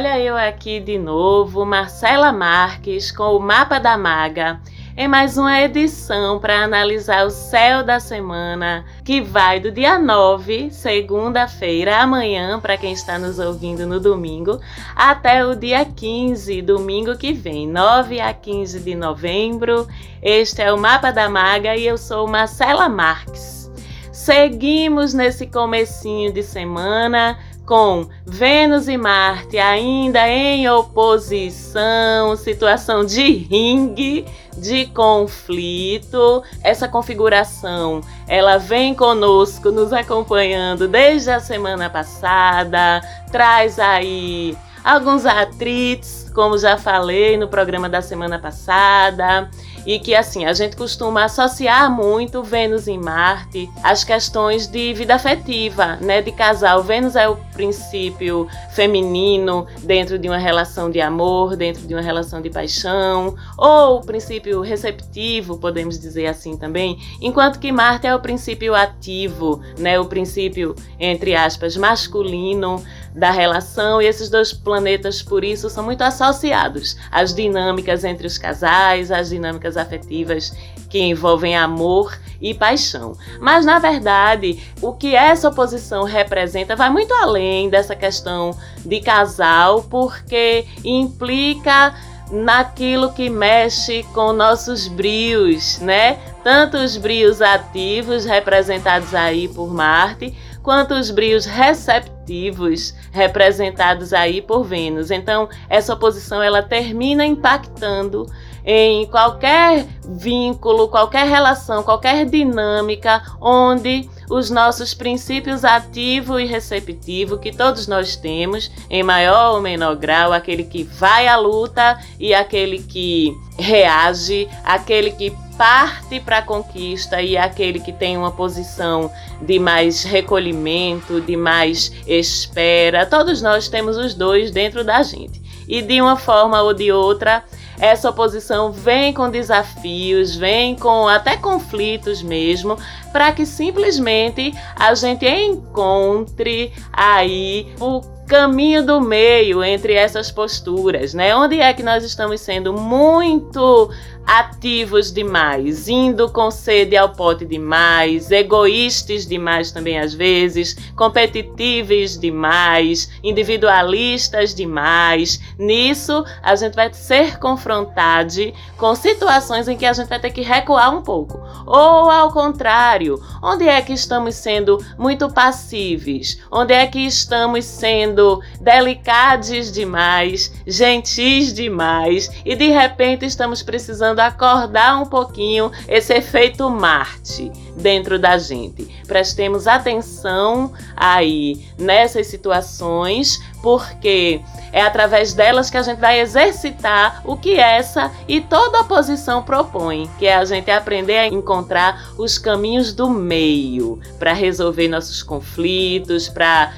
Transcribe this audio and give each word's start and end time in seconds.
Olha 0.00 0.18
eu 0.18 0.34
aqui 0.34 0.80
de 0.80 0.96
novo, 0.96 1.62
Marcela 1.66 2.32
Marques, 2.32 3.12
com 3.12 3.36
o 3.36 3.38
Mapa 3.38 3.78
da 3.78 3.98
Maga, 3.98 4.58
em 4.96 5.06
mais 5.06 5.36
uma 5.36 5.60
edição 5.60 6.38
para 6.38 6.64
analisar 6.64 7.26
o 7.26 7.30
céu 7.30 7.84
da 7.84 8.00
semana, 8.00 8.82
que 9.04 9.20
vai 9.20 9.60
do 9.60 9.70
dia 9.70 9.98
9, 9.98 10.70
segunda-feira, 10.70 11.98
amanhã, 11.98 12.58
para 12.58 12.78
quem 12.78 12.94
está 12.94 13.18
nos 13.18 13.38
ouvindo 13.38 13.86
no 13.86 14.00
domingo, 14.00 14.58
até 14.96 15.44
o 15.44 15.54
dia 15.54 15.84
15, 15.84 16.62
domingo 16.62 17.18
que 17.18 17.34
vem, 17.34 17.68
9 17.68 18.22
a 18.22 18.32
15 18.32 18.80
de 18.80 18.94
novembro. 18.94 19.86
Este 20.22 20.62
é 20.62 20.72
o 20.72 20.78
Mapa 20.78 21.10
da 21.10 21.28
Maga 21.28 21.76
e 21.76 21.86
eu 21.86 21.98
sou 21.98 22.26
Marcela 22.26 22.88
Marques. 22.88 23.70
Seguimos 24.10 25.12
nesse 25.12 25.46
comecinho 25.46 26.32
de 26.32 26.42
semana 26.42 27.38
com 27.70 28.08
Vênus 28.26 28.88
e 28.88 28.96
Marte 28.96 29.56
ainda 29.56 30.26
em 30.26 30.68
oposição, 30.68 32.34
situação 32.34 33.04
de 33.04 33.22
ringue, 33.22 34.26
de 34.58 34.86
conflito. 34.86 36.42
Essa 36.64 36.88
configuração, 36.88 38.00
ela 38.26 38.58
vem 38.58 38.92
conosco, 38.92 39.70
nos 39.70 39.92
acompanhando 39.92 40.88
desde 40.88 41.30
a 41.30 41.38
semana 41.38 41.88
passada, 41.88 43.00
traz 43.30 43.78
aí 43.78 44.58
alguns 44.82 45.24
atritos, 45.24 46.28
como 46.34 46.58
já 46.58 46.76
falei 46.76 47.36
no 47.36 47.46
programa 47.46 47.88
da 47.88 48.02
semana 48.02 48.40
passada 48.40 49.48
e 49.86 49.98
que 49.98 50.14
assim 50.14 50.44
a 50.44 50.52
gente 50.52 50.76
costuma 50.76 51.24
associar 51.24 51.90
muito 51.90 52.42
Vênus 52.42 52.88
em 52.88 52.98
Marte 52.98 53.68
às 53.82 54.04
questões 54.04 54.66
de 54.66 54.92
vida 54.94 55.14
afetiva, 55.14 55.96
né, 56.00 56.22
de 56.22 56.32
casal. 56.32 56.82
Vênus 56.82 57.16
é 57.16 57.28
o 57.28 57.36
princípio 57.52 58.48
feminino 58.74 59.66
dentro 59.82 60.18
de 60.18 60.28
uma 60.28 60.38
relação 60.38 60.90
de 60.90 61.00
amor, 61.00 61.56
dentro 61.56 61.86
de 61.86 61.94
uma 61.94 62.02
relação 62.02 62.40
de 62.40 62.50
paixão, 62.50 63.34
ou 63.56 63.98
o 63.98 64.00
princípio 64.00 64.60
receptivo, 64.60 65.58
podemos 65.58 65.98
dizer 65.98 66.26
assim 66.26 66.56
também, 66.56 66.98
enquanto 67.20 67.58
que 67.58 67.72
Marte 67.72 68.06
é 68.06 68.14
o 68.14 68.20
princípio 68.20 68.74
ativo, 68.74 69.60
né, 69.78 69.98
o 69.98 70.04
princípio 70.04 70.74
entre 70.98 71.34
aspas 71.34 71.76
masculino 71.76 72.82
da 73.14 73.30
relação, 73.30 74.00
e 74.00 74.06
esses 74.06 74.30
dois 74.30 74.52
planetas, 74.52 75.22
por 75.22 75.42
isso, 75.44 75.68
são 75.68 75.84
muito 75.84 76.02
associados 76.02 76.96
às 77.10 77.34
dinâmicas 77.34 78.04
entre 78.04 78.26
os 78.26 78.38
casais, 78.38 79.10
às 79.10 79.30
dinâmicas 79.30 79.76
afetivas 79.76 80.52
que 80.88 80.98
envolvem 80.98 81.56
amor 81.56 82.18
e 82.40 82.52
paixão. 82.52 83.16
Mas, 83.40 83.64
na 83.64 83.78
verdade, 83.78 84.60
o 84.82 84.92
que 84.92 85.14
essa 85.14 85.48
oposição 85.48 86.04
representa 86.04 86.74
vai 86.74 86.90
muito 86.90 87.14
além 87.14 87.70
dessa 87.70 87.94
questão 87.94 88.56
de 88.84 89.00
casal, 89.00 89.84
porque 89.84 90.66
implica 90.84 91.94
naquilo 92.30 93.12
que 93.12 93.28
mexe 93.28 94.04
com 94.14 94.32
nossos 94.32 94.86
brios, 94.86 95.78
né? 95.80 96.18
Tanto 96.44 96.76
os 96.76 96.96
brios 96.96 97.42
ativos 97.42 98.24
representados 98.24 99.14
aí 99.14 99.48
por 99.48 99.72
Marte, 99.72 100.36
quanto 100.62 100.94
os 100.94 101.10
brios 101.10 101.44
receptivos 101.44 102.94
representados 103.10 104.12
aí 104.12 104.40
por 104.40 104.64
Vênus. 104.64 105.10
Então, 105.10 105.48
essa 105.68 105.92
oposição 105.92 106.42
ela 106.42 106.62
termina 106.62 107.24
impactando 107.24 108.26
em 108.64 109.06
qualquer 109.06 109.86
vínculo, 110.04 110.88
qualquer 110.88 111.26
relação, 111.26 111.82
qualquer 111.82 112.26
dinâmica 112.26 113.22
onde 113.40 114.08
os 114.30 114.48
nossos 114.48 114.94
princípios 114.94 115.64
ativo 115.64 116.38
e 116.38 116.46
receptivo, 116.46 117.38
que 117.38 117.52
todos 117.52 117.86
nós 117.86 118.14
temos, 118.14 118.70
em 118.88 119.02
maior 119.02 119.54
ou 119.54 119.60
menor 119.60 119.96
grau, 119.96 120.32
aquele 120.32 120.64
que 120.64 120.84
vai 120.84 121.26
à 121.26 121.36
luta 121.36 121.98
e 122.18 122.32
aquele 122.32 122.78
que 122.78 123.36
reage, 123.58 124.48
aquele 124.64 125.10
que 125.10 125.32
parte 125.58 126.18
para 126.20 126.38
a 126.38 126.42
conquista 126.42 127.20
e 127.20 127.36
aquele 127.36 127.80
que 127.80 127.92
tem 127.92 128.16
uma 128.16 128.30
posição 128.30 129.12
de 129.42 129.58
mais 129.58 130.04
recolhimento, 130.04 131.20
de 131.20 131.36
mais 131.36 131.92
espera. 132.06 133.04
Todos 133.04 133.42
nós 133.42 133.68
temos 133.68 133.98
os 133.98 134.14
dois 134.14 134.50
dentro 134.50 134.82
da 134.82 135.02
gente. 135.02 135.42
E 135.68 135.82
de 135.82 136.00
uma 136.00 136.16
forma 136.16 136.62
ou 136.62 136.72
de 136.72 136.90
outra, 136.90 137.44
essa 137.80 138.10
oposição 138.10 138.70
vem 138.70 139.12
com 139.12 139.30
desafios, 139.30 140.36
vem 140.36 140.76
com 140.76 141.08
até 141.08 141.36
conflitos 141.36 142.22
mesmo, 142.22 142.76
para 143.12 143.32
que 143.32 143.46
simplesmente 143.46 144.54
a 144.76 144.94
gente 144.94 145.26
encontre 145.26 146.72
aí 146.92 147.72
o 147.80 148.00
caminho 148.30 148.86
do 148.86 149.00
meio 149.00 149.64
entre 149.64 149.94
essas 149.94 150.30
posturas, 150.30 151.12
né? 151.14 151.34
Onde 151.34 151.58
é 151.58 151.72
que 151.74 151.82
nós 151.82 152.04
estamos 152.04 152.40
sendo 152.40 152.72
muito 152.72 153.90
ativos 154.30 155.12
demais, 155.12 155.88
indo 155.88 156.30
com 156.30 156.52
sede 156.52 156.96
ao 156.96 157.08
pote 157.08 157.44
demais, 157.44 158.30
egoístas 158.30 159.26
demais 159.26 159.72
também 159.72 159.98
às 159.98 160.14
vezes, 160.14 160.76
competitivos 160.94 162.16
demais, 162.16 163.10
individualistas 163.24 164.54
demais. 164.54 165.40
Nisso, 165.58 166.24
a 166.44 166.54
gente 166.54 166.74
vai 166.74 166.92
ser 166.92 167.40
confrontado 167.40 168.30
com 168.76 168.94
situações 168.94 169.66
em 169.66 169.76
que 169.76 169.84
a 169.84 169.92
gente 169.92 170.08
vai 170.08 170.20
ter 170.20 170.30
que 170.30 170.42
recuar 170.42 170.94
um 170.94 171.02
pouco. 171.02 171.40
Ou 171.66 172.08
ao 172.08 172.32
contrário, 172.32 173.20
onde 173.42 173.66
é 173.66 173.82
que 173.82 173.92
estamos 173.92 174.36
sendo 174.36 174.78
muito 174.96 175.28
passivos? 175.28 176.38
Onde 176.52 176.72
é 176.72 176.86
que 176.86 177.00
estamos 177.00 177.64
sendo 177.64 178.40
delicados 178.60 179.72
demais, 179.72 180.52
gentis 180.64 181.52
demais 181.52 182.30
e 182.44 182.54
de 182.54 182.68
repente 182.68 183.26
estamos 183.26 183.60
precisando 183.60 184.19
acordar 184.20 185.00
um 185.00 185.06
pouquinho 185.06 185.70
esse 185.88 186.14
efeito 186.14 186.68
Marte 186.68 187.50
dentro 187.76 188.18
da 188.18 188.38
gente. 188.38 188.84
Prestemos 189.06 189.66
atenção 189.66 190.72
aí 190.96 191.66
nessas 191.78 192.26
situações, 192.26 193.42
porque 193.62 194.40
é 194.72 194.82
através 194.82 195.32
delas 195.32 195.70
que 195.70 195.76
a 195.76 195.82
gente 195.82 195.98
vai 195.98 196.20
exercitar 196.20 197.22
o 197.24 197.36
que 197.36 197.58
essa 197.58 198.10
e 198.28 198.40
toda 198.40 198.80
oposição 198.80 199.42
propõe, 199.42 200.08
que 200.18 200.26
é 200.26 200.36
a 200.36 200.44
gente 200.44 200.70
aprender 200.70 201.18
a 201.18 201.26
encontrar 201.26 202.12
os 202.16 202.38
caminhos 202.38 202.92
do 202.92 203.08
meio 203.08 203.98
para 204.18 204.32
resolver 204.32 204.88
nossos 204.88 205.22
conflitos, 205.22 206.28
para 206.28 206.72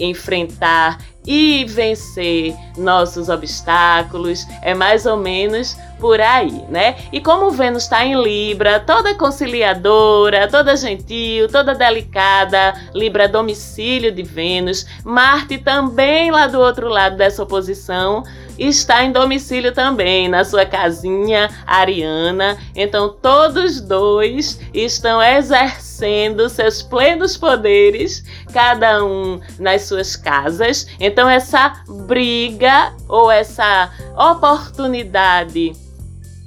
enfrentar 0.00 0.98
e 1.26 1.64
vencer 1.64 2.56
nossos 2.76 3.28
obstáculos. 3.28 4.46
É 4.62 4.74
mais 4.74 5.06
ou 5.06 5.16
menos 5.16 5.76
por 5.98 6.20
aí, 6.20 6.64
né? 6.68 6.96
E 7.12 7.20
como 7.20 7.50
Vênus 7.50 7.84
está 7.84 8.04
em 8.04 8.20
Libra, 8.20 8.80
toda 8.80 9.14
conciliadora, 9.14 10.48
toda 10.48 10.74
gentil, 10.74 11.46
toda 11.48 11.74
delicada, 11.74 12.74
Libra 12.94 13.28
domicílio 13.28 14.10
de 14.10 14.22
Vênus, 14.22 14.86
Marte 15.04 15.58
também 15.58 16.30
lá 16.30 16.46
do 16.46 16.58
outro 16.58 16.88
lado 16.88 17.16
dessa 17.16 17.42
oposição 17.42 18.24
está 18.60 19.02
em 19.02 19.10
domicílio 19.10 19.72
também, 19.72 20.28
na 20.28 20.44
sua 20.44 20.66
casinha 20.66 21.48
ariana. 21.66 22.58
Então, 22.76 23.08
todos 23.08 23.80
dois 23.80 24.60
estão 24.74 25.22
exercendo 25.22 26.48
seus 26.50 26.82
plenos 26.82 27.38
poderes, 27.38 28.22
cada 28.52 29.02
um 29.02 29.40
nas 29.58 29.82
suas 29.82 30.14
casas. 30.14 30.86
Então, 31.00 31.28
essa 31.28 31.82
briga 32.06 32.92
ou 33.08 33.30
essa 33.30 33.90
oportunidade 34.14 35.72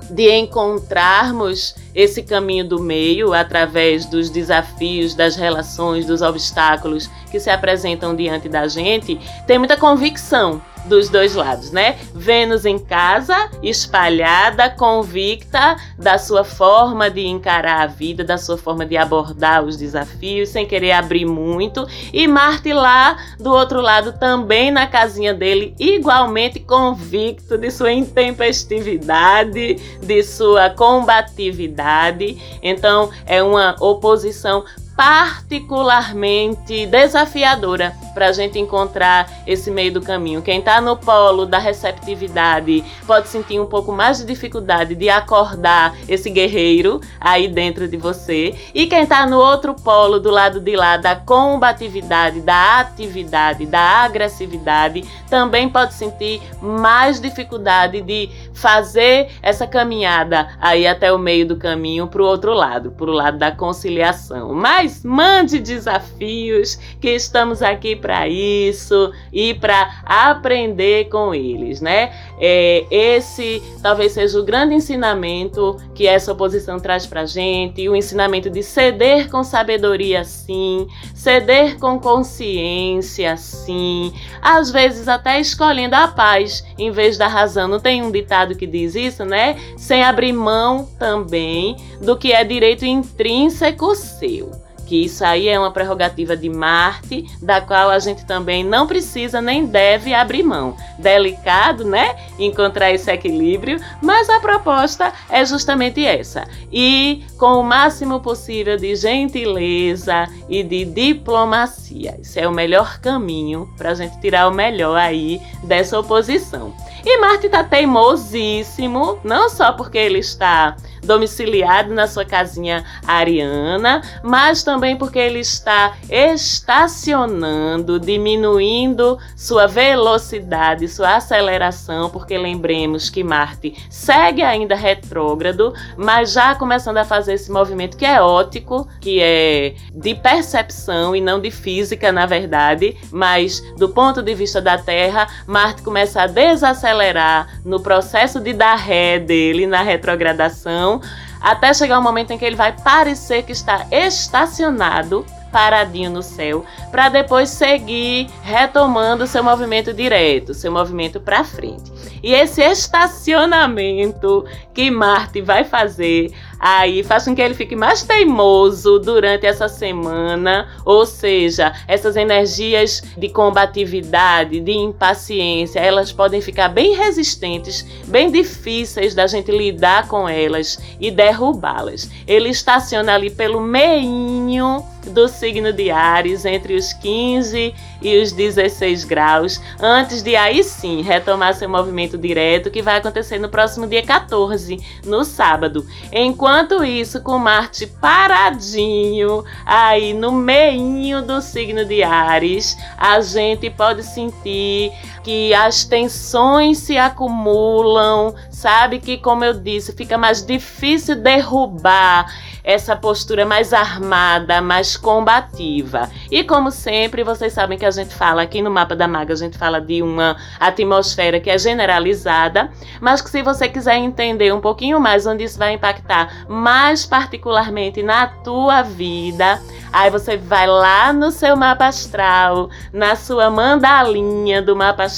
de 0.10 0.30
encontrarmos 0.32 1.76
esse 1.96 2.22
caminho 2.22 2.68
do 2.68 2.80
meio 2.80 3.34
através 3.34 4.06
dos 4.06 4.30
desafios, 4.30 5.16
das 5.16 5.36
relações, 5.36 6.06
dos 6.06 6.22
obstáculos 6.22 7.10
que 7.32 7.40
se 7.40 7.50
apresentam 7.50 8.16
diante 8.16 8.50
da 8.50 8.68
gente, 8.68 9.20
tem 9.48 9.58
muita 9.58 9.78
convicção 9.78 10.62
dos 10.86 11.10
dois 11.10 11.36
lados, 11.36 11.72
né? 11.72 11.98
Vênus 12.14 12.66
em 12.66 12.78
casa, 12.78 13.50
espalhada, 13.62 14.70
convicta 14.70 15.78
da 15.98 16.18
sua 16.18 16.44
forma 16.44 17.10
de 17.10 17.26
encarar 17.26 17.82
a 17.82 17.88
vida, 17.88 18.24
da 18.24 18.38
sua 18.38 18.58
forma 18.58 18.86
de 18.86 18.98
abordar 18.98 19.64
os 19.64 19.78
desafios, 19.78 20.50
sem 20.50 20.66
querer 20.66 20.92
abrir 20.92 21.26
muito, 21.26 21.88
e 22.12 22.28
Marte 22.28 22.74
lá 22.74 23.18
do 23.40 23.52
outro 23.52 23.82
lado, 23.82 24.14
também 24.14 24.72
na 24.72 24.88
casinha 24.88 25.34
dele, 25.34 25.76
igualmente 25.80 26.60
convicto 26.60 27.58
de 27.58 27.72
sua 27.72 27.92
intempestividade, 27.92 29.76
de 30.02 30.24
sua 30.24 30.70
combatividade. 30.70 32.42
Então, 32.62 33.10
é 33.26 33.42
uma 33.42 33.76
oposição 33.80 34.64
particularmente 34.96 36.86
desafiadora 36.86 37.96
para 38.14 38.28
a 38.28 38.32
gente 38.32 38.60
encontrar 38.60 39.30
esse 39.48 39.72
meio 39.72 39.92
do 39.92 40.02
caminho. 40.02 40.42
Quem 40.42 40.60
está 40.60 40.80
no 40.80 40.96
polo 40.96 41.46
da 41.46 41.58
receptividade 41.58 42.84
pode 43.08 43.28
sentir 43.28 43.60
um 43.60 43.66
pouco 43.66 43.92
mais 43.92 44.20
de 44.20 44.26
dificuldade 44.26 44.94
de 44.96 45.10
acordar 45.10 45.96
esse 46.08 46.30
guerreiro 46.30 47.02
aí 47.20 47.48
dentro 47.48 47.88
de 47.88 47.98
você. 47.98 48.56
E 48.74 48.86
quem 48.86 49.04
está 49.04 49.26
no 49.26 49.40
outro 49.40 49.74
polo, 49.74 50.20
do 50.20 50.30
lado 50.30 50.60
de 50.60 50.76
lá, 50.76 50.98
da 50.98 51.16
combatividade, 51.16 52.42
da 52.42 52.80
atividade, 52.80 53.66
da 53.66 54.04
agressividade, 54.04 55.04
também 55.30 55.68
pode 55.70 55.94
sentir 55.96 56.42
mais 56.62 57.20
dificuldade 57.20 58.02
de 58.02 58.30
fazer 58.54 59.32
essa 59.42 59.66
caminhada 59.66 60.50
aí 60.62 60.86
até 60.86 61.12
o 61.12 61.18
meio 61.18 61.48
do 61.48 61.58
caminho 61.58 62.08
para 62.08 62.22
o 62.22 62.26
outro 62.26 62.54
lado, 62.54 62.92
para 62.92 63.10
o 63.10 63.14
lado 63.14 63.38
da 63.38 63.52
conciliação. 63.52 64.54
Mas 64.54 64.83
mande 65.04 65.60
desafios, 65.60 66.76
que 67.00 67.10
estamos 67.10 67.62
aqui 67.62 67.96
para 67.96 68.28
isso 68.28 69.12
e 69.32 69.54
para 69.54 70.02
aprender 70.06 71.10
com 71.10 71.34
eles, 71.34 71.82
né? 71.82 72.12
É, 72.40 72.86
esse 72.90 73.62
talvez 73.82 74.14
seja 74.14 74.40
o 74.40 74.44
grande 74.44 74.74
ensinamento 74.76 75.78
que 75.94 76.08
essa 76.08 76.32
oposição 76.32 76.80
traz 76.80 77.06
para 77.06 77.26
gente, 77.26 77.88
o 77.88 77.96
ensinamento 77.96 78.50
de 78.50 78.64
ceder 78.64 79.30
com 79.30 79.44
sabedoria, 79.44 80.24
sim, 80.24 80.88
ceder 81.14 81.78
com 81.80 82.00
consciência, 82.00 83.38
sim, 83.38 84.14
às 84.42 84.72
vezes 84.72 85.08
até 85.08 85.40
escolhendo 85.40 85.96
a 85.96 86.08
paz 86.08 86.66
em 86.78 86.92
vez 86.92 87.18
da 87.18 87.28
razão. 87.28 87.68
Não 87.68 87.80
tem 87.80 88.02
um 88.02 88.12
ditado 88.12 88.56
que 88.56 88.68
diz 88.68 88.96
isso, 88.96 89.24
né? 89.26 89.58
Sem 89.78 90.04
abrir 90.04 90.34
mão 90.34 90.88
também 90.98 91.76
do 92.02 92.18
que 92.18 92.32
é 92.32 92.44
direito 92.44 92.86
intrínseco 92.86 93.96
seu 93.96 94.52
que 94.86 95.06
isso 95.06 95.24
aí 95.24 95.48
é 95.48 95.58
uma 95.58 95.72
prerrogativa 95.72 96.36
de 96.36 96.50
Marte, 96.50 97.26
da 97.42 97.62
qual 97.62 97.90
a 97.90 98.00
gente 98.00 98.26
também 98.26 98.64
não 98.64 98.88
precisa 98.88 99.42
nem 99.42 99.66
deve 99.66 100.14
abrir 100.14 100.44
mão. 100.44 100.76
Delicado, 101.00 101.84
né? 101.86 102.16
Encontrar 102.38 102.92
esse 102.92 103.12
equilíbrio, 103.12 103.80
mas 104.02 104.30
a 104.30 104.40
proposta 104.40 105.12
é 105.30 105.46
justamente 105.46 106.06
essa. 106.06 106.48
E 106.72 107.24
com 107.38 107.60
o 107.60 107.64
máximo 107.64 108.20
possível 108.20 108.78
de 108.78 108.96
gentileza 108.96 110.28
e 110.50 110.64
de 110.64 110.86
diplomacia. 110.86 112.18
Isso 112.22 112.40
é 112.40 112.48
o 112.48 112.52
melhor 112.52 113.00
caminho 113.00 113.70
para 113.78 113.92
a 113.92 113.96
gente 113.96 114.20
tirar 114.20 114.48
o 114.48 114.54
melhor 114.54 114.98
aí 114.98 115.42
dessa 115.64 116.00
oposição. 116.00 116.74
E 117.06 117.20
Marte 117.20 117.48
está 117.48 117.64
teimosíssimo, 117.64 119.20
não 119.24 119.50
só 119.50 119.74
porque 119.74 119.98
ele 119.98 120.20
está 120.20 120.76
domiciliado 121.04 121.94
na 121.94 122.08
sua 122.08 122.26
casinha 122.26 122.84
ariana, 123.06 124.02
mas 124.24 124.64
também 124.64 124.96
porque 124.96 125.20
ele 125.20 125.40
está 125.40 125.96
estacionando, 126.10 128.00
diminuindo 128.00 129.18
sua 129.36 129.68
velocidade, 129.68 130.88
sua 130.88 131.18
aceleração, 131.18 132.10
porque 132.10 132.38
lembremos 132.38 133.10
que 133.10 133.24
Marte 133.24 133.76
segue 133.90 134.42
ainda 134.42 134.76
retrógrado, 134.76 135.74
mas 135.98 136.32
já 136.32 136.56
começando 136.56 136.98
a 136.98 137.06
fazer 137.06 137.34
esse 137.34 137.52
movimento 137.52 137.98
que 137.98 138.06
é 138.06 138.22
ótico, 138.22 138.88
que 139.00 139.20
é 139.22 139.76
de 139.94 140.16
percepção 140.16 141.16
e 141.16 141.22
não 141.22 141.40
de 141.40 141.52
física, 141.52 142.12
na 142.12 142.26
verdade, 142.26 142.98
mas 143.12 143.62
do 143.78 143.90
ponto 143.90 144.22
de 144.22 144.34
vista 144.34 144.62
da 144.62 144.78
Terra, 144.78 145.28
Marte 145.46 145.82
começa 145.82 146.22
a 146.22 146.28
desacelerar 146.28 147.62
no 147.66 147.80
processo 147.80 148.40
de 148.40 148.54
dar 148.54 148.76
ré 148.76 149.20
dele 149.20 149.68
na 149.68 149.82
retrogradação 149.82 150.93
até 151.40 151.74
chegar 151.74 151.98
o 151.98 152.02
um 152.02 152.04
momento 152.04 152.32
em 152.32 152.38
que 152.38 152.46
ele 152.46 152.56
vai 152.56 152.72
parecer 152.72 153.44
que 153.44 153.52
está 153.52 153.86
estacionado 153.92 155.26
paradinho 155.54 156.10
no 156.10 156.24
céu, 156.24 156.66
para 156.90 157.10
depois 157.10 157.48
seguir 157.52 158.28
retomando 158.42 159.28
seu 159.28 159.44
movimento 159.44 159.94
direto, 159.94 160.52
seu 160.56 160.72
movimento 160.72 161.22
para 161.22 161.44
frente. 161.44 161.92
E 162.24 162.34
esse 162.34 162.64
estacionamento 162.64 164.44
que 164.74 164.90
Marte 164.90 165.42
vai 165.42 165.64
fazer 165.64 166.34
aí 166.64 167.04
faz 167.04 167.26
com 167.26 167.36
que 167.36 167.42
ele 167.42 167.54
fique 167.54 167.76
mais 167.76 168.04
teimoso 168.04 168.98
durante 168.98 169.46
essa 169.46 169.68
semana, 169.68 170.70
ou 170.86 171.06
seja, 171.06 171.74
essas 171.90 172.16
energias 172.16 173.04
de 173.18 173.28
combatividade, 173.28 174.62
de 174.62 174.72
impaciência, 174.72 175.82
elas 175.82 176.14
podem 176.14 176.40
ficar 176.40 176.70
bem 176.70 176.96
resistentes, 176.96 177.86
bem 178.08 178.32
difíceis 178.32 179.14
da 179.14 179.28
gente 179.28 179.52
lidar 179.52 180.08
com 180.08 180.30
elas 180.30 180.80
e 181.02 181.12
derrubá-las. 181.12 182.10
Ele 182.26 182.48
estaciona 182.48 183.14
ali 183.14 183.30
pelo 183.30 183.60
meinho 183.60 184.86
do 185.08 185.28
signo 185.28 185.74
de 185.74 185.92
Ares 185.92 186.46
entre 186.46 186.76
os 186.76 186.94
15 186.94 187.76
e 188.02 188.22
os 188.22 188.32
16 188.32 189.04
graus, 189.04 189.60
antes 189.82 190.24
de 190.24 190.34
aí 190.38 190.64
sim 190.64 191.02
retomar 191.02 191.56
seu 191.56 191.68
movimento 191.68 192.18
direto, 192.18 192.72
que 192.72 192.82
vai 192.82 192.98
acontecer 193.00 193.38
no 193.38 193.50
próximo 193.50 193.86
dia 193.86 194.02
14, 194.02 194.80
no 195.06 195.26
sábado. 195.26 195.86
Enquanto 196.10 196.53
isso, 196.84 197.20
com 197.20 197.40
Marte 197.40 197.88
paradinho 197.88 199.44
aí 199.66 200.14
no 200.14 200.32
meinho 200.32 201.24
do 201.24 201.42
signo 201.42 201.84
de 201.84 202.04
Ares, 202.04 202.78
a 202.96 203.20
gente 203.22 203.72
pode 203.72 204.04
sentir 204.04 204.92
que 205.24 205.54
as 205.54 205.86
tensões 205.86 206.80
se 206.80 206.98
acumulam, 206.98 208.36
sabe 208.50 209.00
que 209.00 209.18
como 209.18 209.46
eu 209.46 209.54
disse, 209.54 209.94
fica 209.94 210.18
mais 210.18 210.46
difícil 210.46 211.16
derrubar 211.16 212.26
essa 212.64 212.96
postura 212.96 213.46
mais 213.46 213.74
armada, 213.74 214.62
mais 214.62 214.96
combativa. 214.96 216.10
E 216.32 216.44
como 216.44 216.72
sempre, 216.72 217.24
vocês 217.24 217.52
sabem 217.52 217.78
que 217.78 217.86
a 217.86 217.92
gente 217.92 218.14
fala 218.16 218.42
aqui 218.42 218.62
no 218.62 218.72
mapa 218.72 218.96
da 218.96 219.08
maga, 219.08 219.34
a 219.34 219.38
gente 219.38 219.58
fala 219.58 219.82
de 219.82 220.02
uma 220.02 220.38
atmosfera 220.60 221.40
que 221.40 221.50
é 221.50 221.58
generalizada, 221.58 222.72
mas 223.02 223.22
que 223.22 223.30
se 223.30 223.42
você 223.42 223.68
quiser 223.68 223.98
entender 223.98 224.54
um 224.54 224.62
pouquinho 224.62 225.00
mais 225.00 225.26
onde 225.26 225.44
isso 225.44 225.60
vai 225.60 225.74
impactar 225.74 226.46
mais 226.48 227.06
particularmente 227.06 228.02
na 228.02 228.28
tua 228.28 228.82
vida, 228.82 229.60
Aí 229.94 230.10
você 230.10 230.36
vai 230.36 230.66
lá 230.66 231.14
no 231.14 231.30
seu 231.30 231.56
mapa 231.56 231.86
astral, 231.86 232.68
na 232.92 233.16
sua 233.16 233.52
mandalinha 233.52 234.60
do 234.60 234.76
mapa 234.76 235.04
astral 235.04 235.13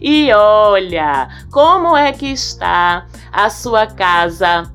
e 0.00 0.32
olha 0.32 1.28
como 1.50 1.96
é 1.96 2.12
que 2.12 2.26
está 2.26 3.06
a 3.32 3.48
sua 3.48 3.86
casa? 3.86 4.70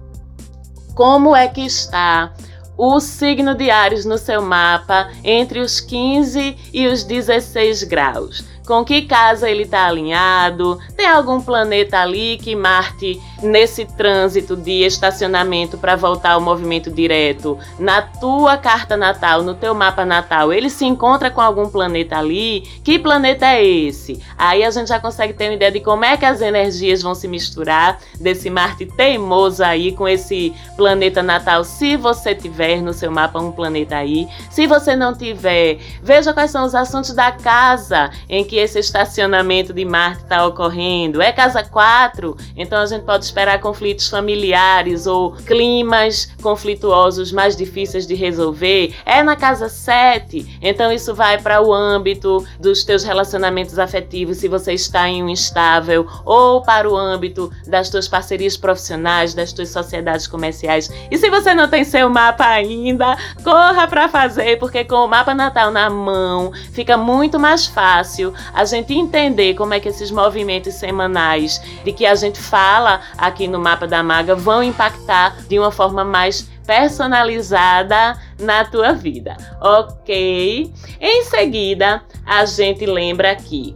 Como 0.96 1.36
é 1.36 1.48
que 1.48 1.62
está 1.62 2.34
o 2.78 3.00
signo 3.00 3.56
de 3.56 3.70
Ares 3.72 4.06
no 4.06 4.18
seu 4.18 4.42
mapa 4.42 5.10
entre 5.24 5.60
os 5.60 5.80
15 5.80 6.58
e 6.72 6.88
os 6.88 7.04
16 7.04 7.83
graus 7.83 8.56
com 8.68 8.83
que 8.83 9.04
casa 9.04 9.50
ele 9.50 9.64
está 9.64 9.88
alinhado, 9.88 10.78
tem 10.95 11.07
algum 11.07 11.40
planeta 11.40 12.00
ali 12.00 12.38
que 12.38 12.54
Marte, 12.54 13.19
nesse 13.42 13.86
trânsito 13.86 14.57
de 14.57 14.83
estacionamento 14.83 15.78
para 15.78 15.95
voltar 15.95 16.31
ao 16.31 16.42
movimento 16.42 16.92
direto, 16.92 17.57
na 17.80 18.02
tua 18.02 18.57
carta 18.57 18.97
natal, 18.97 19.42
no 19.42 19.56
teu 19.56 19.74
mapa 19.74 20.04
natal, 20.04 20.52
ele 20.52 20.69
se 20.69 20.86
encontra 20.86 21.31
com 21.31 21.40
algum 21.40 21.69
planeta 21.69 22.18
ali, 22.18 22.62
que 22.83 23.00
planeta 23.00 23.45
é 23.45 23.66
esse? 23.66 24.21
Aí 24.38 24.64
a 24.64 24.69
gente 24.69 24.90
já 24.90 25.00
consegue 25.00 25.33
ter 25.33 25.45
uma 25.45 25.54
ideia 25.54 25.71
de 25.71 25.80
como 25.80 26.04
é 26.04 26.18
que 26.18 26.26
as 26.26 26.42
energias 26.42 27.02
vão 27.02 27.16
se 27.16 27.28
misturar 27.28 28.00
desse 28.19 28.50
Marte 28.50 28.86
teimoso 28.86 29.64
aí 29.64 29.94
com 29.94 30.07
esse 30.07 30.54
planeta 30.76 31.24
natal, 31.24 31.64
se 31.64 31.95
você 31.95 32.36
tiver 32.36 32.81
no 32.81 32.94
seu 32.94 33.09
mapa 33.12 33.40
um 33.40 33.52
planeta 33.52 33.95
aí. 33.95 34.28
Se 34.50 34.68
você 34.68 34.94
não 34.94 35.16
tiver, 35.16 35.80
veja 36.04 36.33
quais 36.33 36.52
são 36.52 36.66
os 36.66 36.76
assuntos 36.76 37.14
da 37.14 37.31
casa 37.31 38.12
em 38.28 38.44
que 38.44 38.56
esse 38.57 38.80
estacionamento 38.80 39.73
de 39.73 39.85
Marte 39.85 40.23
está 40.23 40.45
ocorrendo. 40.45 41.21
É 41.21 41.31
casa 41.31 41.64
4, 41.64 42.35
então 42.56 42.81
a 42.81 42.85
gente 42.85 43.04
pode 43.04 43.26
esperar 43.26 43.59
conflitos 43.59 44.09
familiares 44.09 45.07
ou 45.07 45.31
climas 45.31 46.30
conflituosos 46.42 47.31
mais 47.31 47.56
difíceis 47.56 48.07
de 48.07 48.16
resolver. 48.16 48.95
É 49.06 49.23
na 49.23 49.35
casa 49.35 49.69
7, 49.69 50.59
então 50.61 50.92
isso 50.92 51.14
vai 51.14 51.37
para 51.37 51.61
o 51.61 51.73
âmbito 51.73 52.45
dos 52.59 52.83
teus 52.83 53.04
relacionamentos 53.04 53.80
afetivos, 53.80 54.37
se 54.37 54.47
você 54.47 54.73
está 54.73 55.07
em 55.07 55.23
um 55.23 55.30
instável, 55.30 56.07
ou 56.26 56.61
para 56.61 56.90
o 56.90 56.95
âmbito 56.95 57.52
das 57.68 57.90
tuas 57.90 58.07
parcerias 58.07 58.57
profissionais, 58.57 59.33
das 59.33 59.54
tuas 59.54 59.69
sociedades 59.69 60.28
comerciais. 60.28 60.92
E 61.11 61.18
se 61.18 61.30
você 61.30 61.54
não 61.54 61.68
tem 61.68 61.83
seu 61.83 62.09
mapa 62.09 62.45
ainda, 62.45 63.18
corra 63.44 63.87
para 63.87 64.09
fazer, 64.09 64.57
porque 64.57 64.83
com 64.83 64.95
o 64.95 65.07
mapa 65.07 65.33
natal 65.33 65.71
na 65.71 65.90
mão 65.90 66.52
fica 66.71 66.97
muito 66.97 67.40
mais 67.40 67.66
fácil 67.66 68.33
a 68.54 68.66
gente 68.66 68.94
entender 68.94 69.54
como 69.56 69.73
é 69.73 69.80
que 69.80 69.89
esses 69.89 70.11
movimentos 70.11 70.73
semanais 70.75 71.61
de 71.83 71.92
que 71.92 72.06
a 72.06 72.16
gente 72.16 72.39
fala 72.39 73.01
aqui 73.18 73.47
no 73.47 73.59
mapa 73.59 73.87
da 73.87 74.04
maga 74.04 74.35
vão 74.35 74.63
impactar 74.63 75.37
de 75.47 75.57
uma 75.57 75.71
forma 75.71 76.04
mais 76.04 76.49
personalizada 76.66 78.19
na 78.39 78.66
tua 78.66 78.92
vida, 78.94 79.37
ok? 79.61 80.71
Em 80.99 81.23
seguida, 81.23 82.04
a 82.25 82.45
gente 82.45 82.85
lembra 82.85 83.31
aqui 83.31 83.75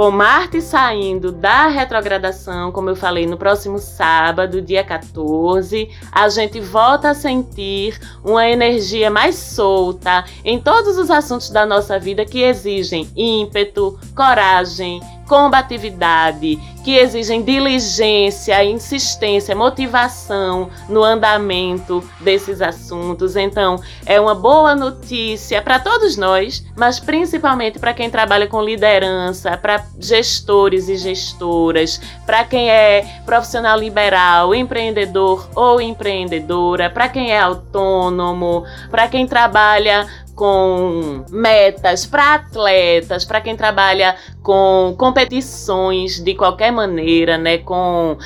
com 0.00 0.10
Marte 0.10 0.62
saindo 0.62 1.30
da 1.30 1.66
retrogradação, 1.66 2.72
como 2.72 2.88
eu 2.88 2.96
falei, 2.96 3.26
no 3.26 3.36
próximo 3.36 3.78
sábado, 3.78 4.62
dia 4.62 4.82
14, 4.82 5.90
a 6.10 6.26
gente 6.30 6.58
volta 6.58 7.10
a 7.10 7.14
sentir 7.14 8.00
uma 8.24 8.48
energia 8.48 9.10
mais 9.10 9.34
solta 9.34 10.24
em 10.42 10.58
todos 10.58 10.96
os 10.96 11.10
assuntos 11.10 11.50
da 11.50 11.66
nossa 11.66 11.98
vida 11.98 12.24
que 12.24 12.40
exigem 12.40 13.10
ímpeto, 13.14 14.00
coragem, 14.16 15.02
combatividade, 15.30 16.56
que 16.82 16.96
exigem 16.96 17.40
diligência, 17.40 18.64
insistência, 18.64 19.54
motivação 19.54 20.68
no 20.88 21.04
andamento 21.04 22.02
desses 22.18 22.60
assuntos. 22.60 23.36
Então, 23.36 23.80
é 24.04 24.20
uma 24.20 24.34
boa 24.34 24.74
notícia 24.74 25.62
para 25.62 25.78
todos 25.78 26.16
nós, 26.16 26.66
mas 26.76 26.98
principalmente 26.98 27.78
para 27.78 27.94
quem 27.94 28.10
trabalha 28.10 28.48
com 28.48 28.60
liderança, 28.60 29.56
para 29.56 29.84
gestores 30.00 30.88
e 30.88 30.96
gestoras, 30.96 32.00
para 32.26 32.42
quem 32.42 32.68
é 32.68 33.20
profissional 33.24 33.78
liberal, 33.78 34.52
empreendedor 34.52 35.48
ou 35.54 35.80
empreendedora, 35.80 36.90
para 36.90 37.08
quem 37.08 37.30
é 37.30 37.38
autônomo, 37.38 38.64
para 38.90 39.06
quem 39.06 39.28
trabalha 39.28 40.08
com 40.40 41.22
metas 41.28 42.06
para 42.06 42.36
atletas, 42.36 43.26
para 43.26 43.42
quem 43.42 43.54
trabalha 43.54 44.16
com 44.42 44.94
competições 44.96 46.18
de 46.18 46.34
qualquer 46.34 46.72
maneira, 46.72 47.36
né, 47.36 47.58
com 47.58 48.16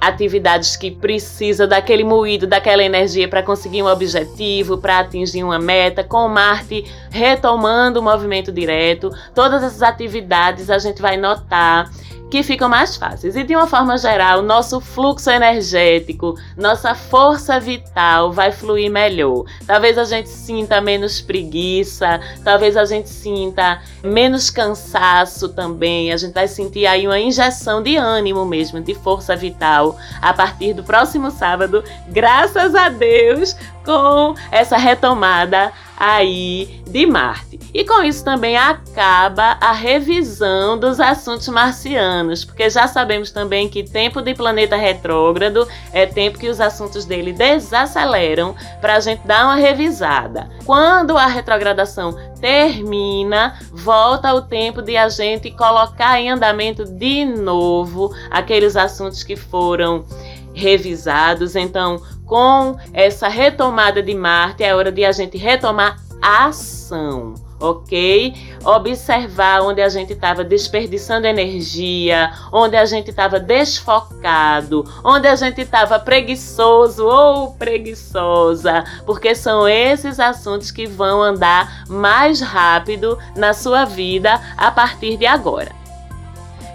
atividades 0.00 0.76
que 0.76 0.90
precisa 0.90 1.66
daquele 1.66 2.04
moído, 2.04 2.46
daquela 2.46 2.82
energia 2.82 3.28
para 3.28 3.42
conseguir 3.42 3.82
um 3.82 3.88
objetivo, 3.88 4.78
para 4.78 5.00
atingir 5.00 5.42
uma 5.42 5.58
meta, 5.58 6.04
com 6.04 6.28
Marte 6.28 6.84
retomando 7.10 8.00
o 8.00 8.02
movimento 8.02 8.52
direto, 8.52 9.10
todas 9.34 9.62
essas 9.62 9.82
atividades 9.82 10.70
a 10.70 10.78
gente 10.78 11.02
vai 11.02 11.16
notar 11.16 11.90
que 12.30 12.42
ficam 12.42 12.68
mais 12.68 12.96
fáceis. 12.96 13.36
E 13.36 13.42
de 13.42 13.56
uma 13.56 13.66
forma 13.66 13.96
geral, 13.96 14.42
nosso 14.42 14.80
fluxo 14.80 15.30
energético, 15.30 16.34
nossa 16.56 16.94
força 16.94 17.58
vital 17.58 18.32
vai 18.32 18.52
fluir 18.52 18.90
melhor. 18.90 19.44
Talvez 19.66 19.96
a 19.98 20.04
gente 20.04 20.28
sinta 20.28 20.80
menos 20.80 21.20
preguiça, 21.20 22.20
talvez 22.44 22.76
a 22.76 22.84
gente 22.84 23.08
sinta 23.08 23.80
menos 24.02 24.50
cansaço 24.50 25.48
também. 25.48 26.12
A 26.12 26.16
gente 26.16 26.34
vai 26.34 26.48
sentir 26.48 26.86
aí 26.86 27.06
uma 27.06 27.18
injeção 27.18 27.82
de 27.82 27.96
ânimo 27.96 28.44
mesmo, 28.44 28.80
de 28.80 28.94
força 28.94 29.34
vital 29.34 29.87
a 30.20 30.32
partir 30.32 30.72
do 30.72 30.82
próximo 30.82 31.30
sábado, 31.30 31.84
graças 32.08 32.74
a 32.74 32.88
Deus, 32.88 33.56
com 33.88 34.34
essa 34.50 34.76
retomada 34.76 35.72
aí 35.96 36.82
de 36.86 37.06
Marte. 37.06 37.58
E 37.72 37.84
com 37.84 38.02
isso 38.02 38.22
também 38.22 38.54
acaba 38.54 39.56
a 39.62 39.72
revisão 39.72 40.78
dos 40.78 41.00
assuntos 41.00 41.48
marcianos, 41.48 42.44
porque 42.44 42.68
já 42.68 42.86
sabemos 42.86 43.30
também 43.30 43.66
que 43.66 43.82
tempo 43.82 44.20
de 44.20 44.34
planeta 44.34 44.76
retrógrado 44.76 45.66
é 45.90 46.04
tempo 46.04 46.38
que 46.38 46.50
os 46.50 46.60
assuntos 46.60 47.06
dele 47.06 47.32
desaceleram 47.32 48.54
para 48.78 48.96
a 48.96 49.00
gente 49.00 49.26
dar 49.26 49.46
uma 49.46 49.56
revisada. 49.56 50.50
Quando 50.66 51.16
a 51.16 51.26
retrogradação 51.26 52.14
termina, 52.42 53.58
volta 53.72 54.34
o 54.34 54.42
tempo 54.42 54.82
de 54.82 54.98
a 54.98 55.08
gente 55.08 55.50
colocar 55.50 56.20
em 56.20 56.30
andamento 56.30 56.84
de 56.84 57.24
novo 57.24 58.14
aqueles 58.30 58.76
assuntos 58.76 59.22
que 59.22 59.34
foram 59.34 60.04
revisados. 60.52 61.56
Então, 61.56 62.02
com 62.28 62.76
essa 62.92 63.26
retomada 63.26 64.02
de 64.02 64.14
Marte, 64.14 64.62
é 64.62 64.74
hora 64.74 64.92
de 64.92 65.04
a 65.04 65.10
gente 65.10 65.36
retomar 65.36 65.96
ação 66.22 67.34
ok? 67.60 68.34
Observar 68.64 69.62
onde 69.62 69.80
a 69.80 69.88
gente 69.88 70.12
estava 70.12 70.44
desperdiçando 70.44 71.26
energia, 71.26 72.32
onde 72.52 72.76
a 72.76 72.84
gente 72.84 73.10
estava 73.10 73.40
desfocado, 73.40 74.84
onde 75.04 75.26
a 75.26 75.34
gente 75.34 75.60
estava 75.60 75.98
preguiçoso 75.98 77.04
ou 77.04 77.52
preguiçosa, 77.54 78.84
porque 79.04 79.34
são 79.34 79.68
esses 79.68 80.20
assuntos 80.20 80.70
que 80.70 80.86
vão 80.86 81.22
andar 81.22 81.84
mais 81.88 82.40
rápido 82.40 83.18
na 83.36 83.52
sua 83.52 83.84
vida 83.84 84.40
a 84.56 84.70
partir 84.70 85.16
de 85.16 85.26
agora. 85.26 85.77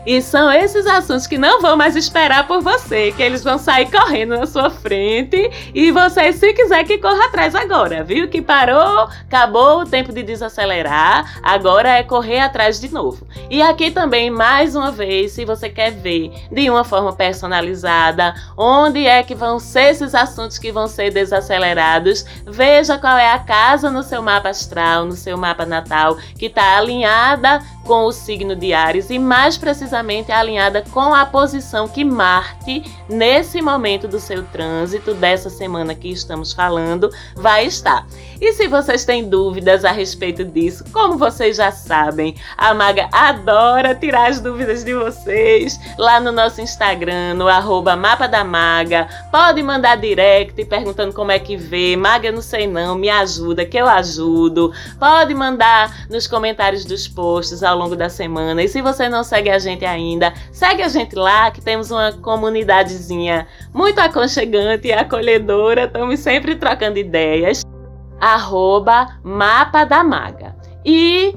E 0.05 0.21
são 0.21 0.51
esses 0.51 0.85
assuntos 0.85 1.25
que 1.25 1.37
não 1.37 1.61
vão 1.61 1.77
mais 1.77 1.95
esperar 1.95 2.45
por 2.45 2.61
você, 2.61 3.13
que 3.13 3.23
eles 3.23 3.41
vão 3.41 3.57
sair 3.57 3.89
correndo 3.89 4.37
na 4.37 4.45
sua 4.45 4.69
frente 4.69 5.49
e 5.73 5.91
você, 5.91 6.33
se 6.33 6.51
quiser, 6.53 6.83
que 6.83 6.97
corra 6.97 7.25
atrás 7.25 7.55
agora, 7.55 8.03
viu? 8.03 8.27
Que 8.27 8.41
parou, 8.41 9.07
acabou 9.25 9.79
o 9.79 9.85
tempo 9.85 10.11
de 10.11 10.21
desacelerar, 10.21 11.39
agora 11.41 11.89
é 11.97 12.03
correr 12.03 12.41
atrás 12.41 12.81
de 12.81 12.89
novo. 12.91 13.25
E 13.49 13.61
aqui 13.61 13.91
também, 13.91 14.29
mais 14.29 14.75
uma 14.75 14.91
vez, 14.91 15.31
se 15.31 15.45
você 15.45 15.69
quer 15.69 15.91
ver 15.91 16.33
de 16.51 16.69
uma 16.69 16.83
forma 16.83 17.13
personalizada 17.13 18.33
onde 18.57 19.07
é 19.07 19.23
que 19.23 19.33
vão 19.33 19.57
ser 19.57 19.91
esses 19.91 20.13
assuntos 20.13 20.57
que 20.57 20.71
vão 20.71 20.87
ser 20.87 21.11
desacelerados, 21.11 22.25
veja 22.45 22.97
qual 22.97 23.17
é 23.17 23.31
a 23.31 23.39
casa 23.39 23.89
no 23.89 24.03
seu 24.03 24.21
mapa 24.21 24.49
astral, 24.49 25.05
no 25.05 25.13
seu 25.13 25.37
mapa 25.37 25.65
natal, 25.65 26.17
que 26.37 26.47
está 26.47 26.77
alinhada 26.77 27.61
com 27.85 28.03
o 28.05 28.11
signo 28.11 28.55
de 28.55 28.73
Ares 28.73 29.09
e 29.09 29.17
mais 29.17 29.57
precisamente 29.57 29.92
alinhada 29.95 30.83
com 30.91 31.13
a 31.13 31.25
posição 31.25 31.87
que 31.87 32.03
Marte, 32.03 32.83
nesse 33.09 33.61
momento 33.61 34.07
do 34.07 34.19
seu 34.19 34.43
trânsito, 34.43 35.13
dessa 35.13 35.49
semana 35.49 35.93
que 35.93 36.09
estamos 36.09 36.53
falando, 36.53 37.09
vai 37.35 37.65
estar. 37.65 38.05
E 38.43 38.51
se 38.51 38.67
vocês 38.67 39.05
têm 39.05 39.29
dúvidas 39.29 39.85
a 39.85 39.91
respeito 39.93 40.43
disso, 40.43 40.83
como 40.91 41.17
vocês 41.17 41.55
já 41.55 41.71
sabem, 41.71 42.35
a 42.57 42.73
Maga 42.73 43.07
adora 43.09 43.95
tirar 43.95 44.29
as 44.29 44.41
dúvidas 44.41 44.83
de 44.83 44.93
vocês 44.93 45.79
lá 45.97 46.19
no 46.19 46.29
nosso 46.29 46.59
Instagram, 46.59 47.35
no 47.35 47.47
arroba 47.47 47.95
Mapa 47.95 48.27
da 48.27 48.43
Maga. 48.43 49.07
Pode 49.31 49.63
mandar 49.63 49.95
direct 49.95 50.65
perguntando 50.65 51.13
como 51.13 51.31
é 51.31 51.39
que 51.39 51.55
vê. 51.55 51.95
Maga, 51.95 52.33
não 52.33 52.41
sei 52.41 52.67
não, 52.67 52.95
me 52.95 53.09
ajuda, 53.09 53.65
que 53.65 53.77
eu 53.77 53.87
ajudo. 53.87 54.73
Pode 54.99 55.33
mandar 55.33 56.05
nos 56.09 56.27
comentários 56.27 56.83
dos 56.83 57.07
posts 57.07 57.63
ao 57.63 57.77
longo 57.77 57.95
da 57.95 58.09
semana. 58.09 58.61
E 58.61 58.67
se 58.67 58.81
você 58.81 59.07
não 59.07 59.23
segue 59.23 59.49
a 59.49 59.57
gente 59.57 59.85
ainda, 59.85 60.33
segue 60.51 60.83
a 60.83 60.89
gente 60.89 61.15
lá, 61.15 61.49
que 61.49 61.61
temos 61.61 61.91
uma 61.91 62.11
comunidadezinha 62.11 63.47
muito 63.73 63.99
aconchegante 63.99 64.89
e 64.89 64.91
acolhedora. 64.91 65.85
Estamos 65.85 66.19
sempre 66.19 66.57
trocando 66.57 66.99
ideias. 66.99 67.63
Arroba 68.23 69.19
Mapa 69.21 69.83
da 69.83 70.01
Maga. 70.01 70.55
E 70.85 71.33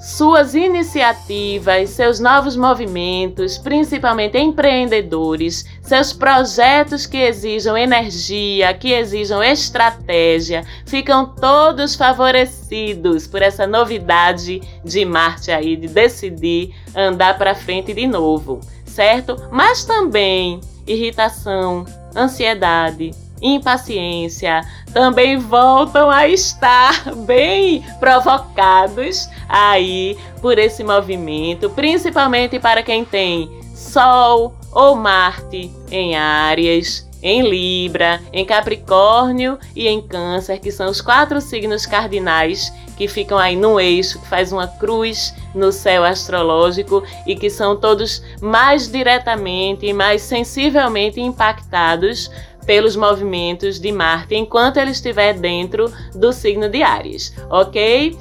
suas 0.00 0.56
iniciativas, 0.56 1.90
seus 1.90 2.18
novos 2.18 2.56
movimentos, 2.56 3.56
principalmente 3.56 4.36
empreendedores, 4.36 5.64
seus 5.80 6.12
projetos 6.12 7.06
que 7.06 7.16
exijam 7.16 7.78
energia, 7.78 8.74
que 8.74 8.92
exijam 8.92 9.40
estratégia, 9.42 10.66
ficam 10.84 11.26
todos 11.26 11.94
favorecidos 11.94 13.28
por 13.28 13.40
essa 13.40 13.64
novidade 13.64 14.60
de 14.84 15.04
Marte 15.04 15.52
aí 15.52 15.76
de 15.76 15.86
decidir 15.86 16.74
andar 16.94 17.38
para 17.38 17.54
frente 17.54 17.94
de 17.94 18.06
novo, 18.06 18.60
certo? 18.84 19.36
Mas 19.52 19.84
também 19.84 20.60
irritação, 20.86 21.84
ansiedade, 22.14 23.12
impaciência, 23.40 24.62
também 24.92 25.38
voltam 25.38 26.10
a 26.10 26.28
estar 26.28 27.14
bem 27.26 27.84
provocados 28.00 29.28
aí 29.48 30.16
por 30.40 30.58
esse 30.58 30.82
movimento, 30.82 31.70
principalmente 31.70 32.58
para 32.58 32.82
quem 32.82 33.04
tem 33.04 33.50
Sol 33.74 34.54
ou 34.72 34.96
Marte 34.96 35.70
em 35.90 36.16
Áries, 36.16 37.06
em 37.22 37.42
Libra, 37.42 38.20
em 38.32 38.44
Capricórnio 38.44 39.58
e 39.74 39.88
em 39.88 40.00
Câncer, 40.00 40.60
que 40.60 40.70
são 40.70 40.88
os 40.88 41.00
quatro 41.00 41.40
signos 41.40 41.84
cardinais 41.84 42.72
que 42.96 43.08
ficam 43.08 43.36
aí 43.36 43.56
no 43.56 43.78
eixo, 43.78 44.18
que 44.20 44.28
faz 44.28 44.52
uma 44.52 44.66
cruz 44.66 45.34
no 45.54 45.70
céu 45.70 46.04
astrológico 46.04 47.02
e 47.26 47.36
que 47.36 47.50
são 47.50 47.76
todos 47.76 48.22
mais 48.40 48.90
diretamente 48.90 49.86
e 49.86 49.92
mais 49.92 50.22
sensivelmente 50.22 51.20
impactados 51.20 52.30
pelos 52.66 52.96
movimentos 52.96 53.78
de 53.78 53.92
Marte 53.92 54.34
enquanto 54.34 54.76
ele 54.78 54.90
estiver 54.90 55.34
dentro 55.34 55.90
do 56.14 56.32
signo 56.32 56.68
de 56.68 56.82
Ares, 56.82 57.34
ok? 57.48 58.18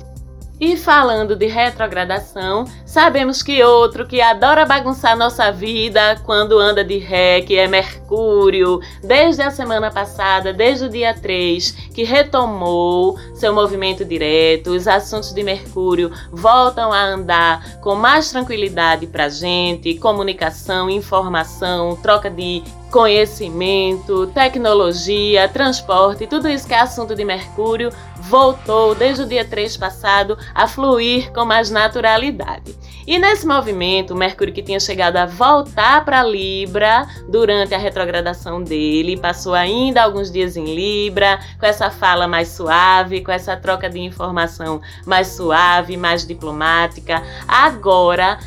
E 0.60 0.78
falando 0.78 1.36
de 1.36 1.48
retrogradação, 1.48 2.64
sabemos 2.96 3.44
que 3.44 3.62
outro 3.62 4.08
que 4.08 4.22
adora 4.22 4.66
bagunçar 4.66 5.18
nossa 5.18 5.52
vida 5.52 6.16
quando 6.24 6.58
anda 6.58 6.82
de 6.82 6.98
ré, 6.98 7.42
que 7.42 7.58
é 7.58 7.68
Mercúrio, 7.68 8.80
desde 9.04 9.42
a 9.42 9.52
semana 9.52 9.92
passada, 9.92 10.54
desde 10.54 10.86
o 10.86 10.90
dia 10.90 11.14
3, 11.14 11.72
que 11.94 12.06
retomou 12.06 13.20
seu 13.34 13.54
movimento 13.54 14.06
direto, 14.06 14.70
os 14.70 14.88
assuntos 14.88 15.34
de 15.34 15.44
Mercúrio 15.44 16.10
voltam 16.32 16.94
a 16.94 17.04
andar 17.04 17.82
com 17.82 17.96
mais 17.96 18.32
tranquilidade 18.32 19.08
pra 19.08 19.28
gente, 19.28 19.96
comunicação, 19.96 20.90
informação, 20.90 21.98
troca 21.98 22.30
de 22.30 22.64
conhecimento, 22.90 24.28
tecnologia, 24.28 25.50
transporte, 25.50 26.28
tudo 26.28 26.48
isso 26.48 26.66
que 26.66 26.74
é 26.74 26.80
assunto 26.80 27.14
de 27.14 27.26
Mercúrio, 27.26 27.90
voltou 28.22 28.96
desde 28.96 29.24
o 29.24 29.28
dia 29.28 29.44
3 29.44 29.76
passado 29.76 30.38
a 30.54 30.66
fluir 30.66 31.30
com 31.34 31.44
mais 31.44 31.70
naturalidade. 31.70 32.85
E 33.08 33.20
nesse 33.20 33.46
movimento, 33.46 34.16
Mercúrio 34.16 34.54
que 34.54 34.64
tinha 34.64 34.80
chegado 34.80 35.18
a 35.18 35.26
voltar 35.26 36.04
para 36.04 36.24
Libra 36.24 37.08
durante 37.30 37.76
a 37.76 37.78
retrogradação 37.78 38.64
dele, 38.64 39.18
passou 39.18 39.54
ainda 39.54 40.02
alguns 40.02 40.32
dias 40.32 40.58
em 40.58 40.76
Libra, 40.76 41.40
com 41.60 41.66
essa 41.66 41.92
fala 41.92 42.28
mais 42.28 42.50
suave, 42.50 43.22
com 43.22 43.32
essa 43.32 43.56
troca 43.56 43.90
de 43.90 44.00
informação 44.00 44.82
mais 45.06 45.28
suave, 45.28 45.98
mais 45.98 46.26
diplomática. 46.26 47.22
Agora, 47.48 48.40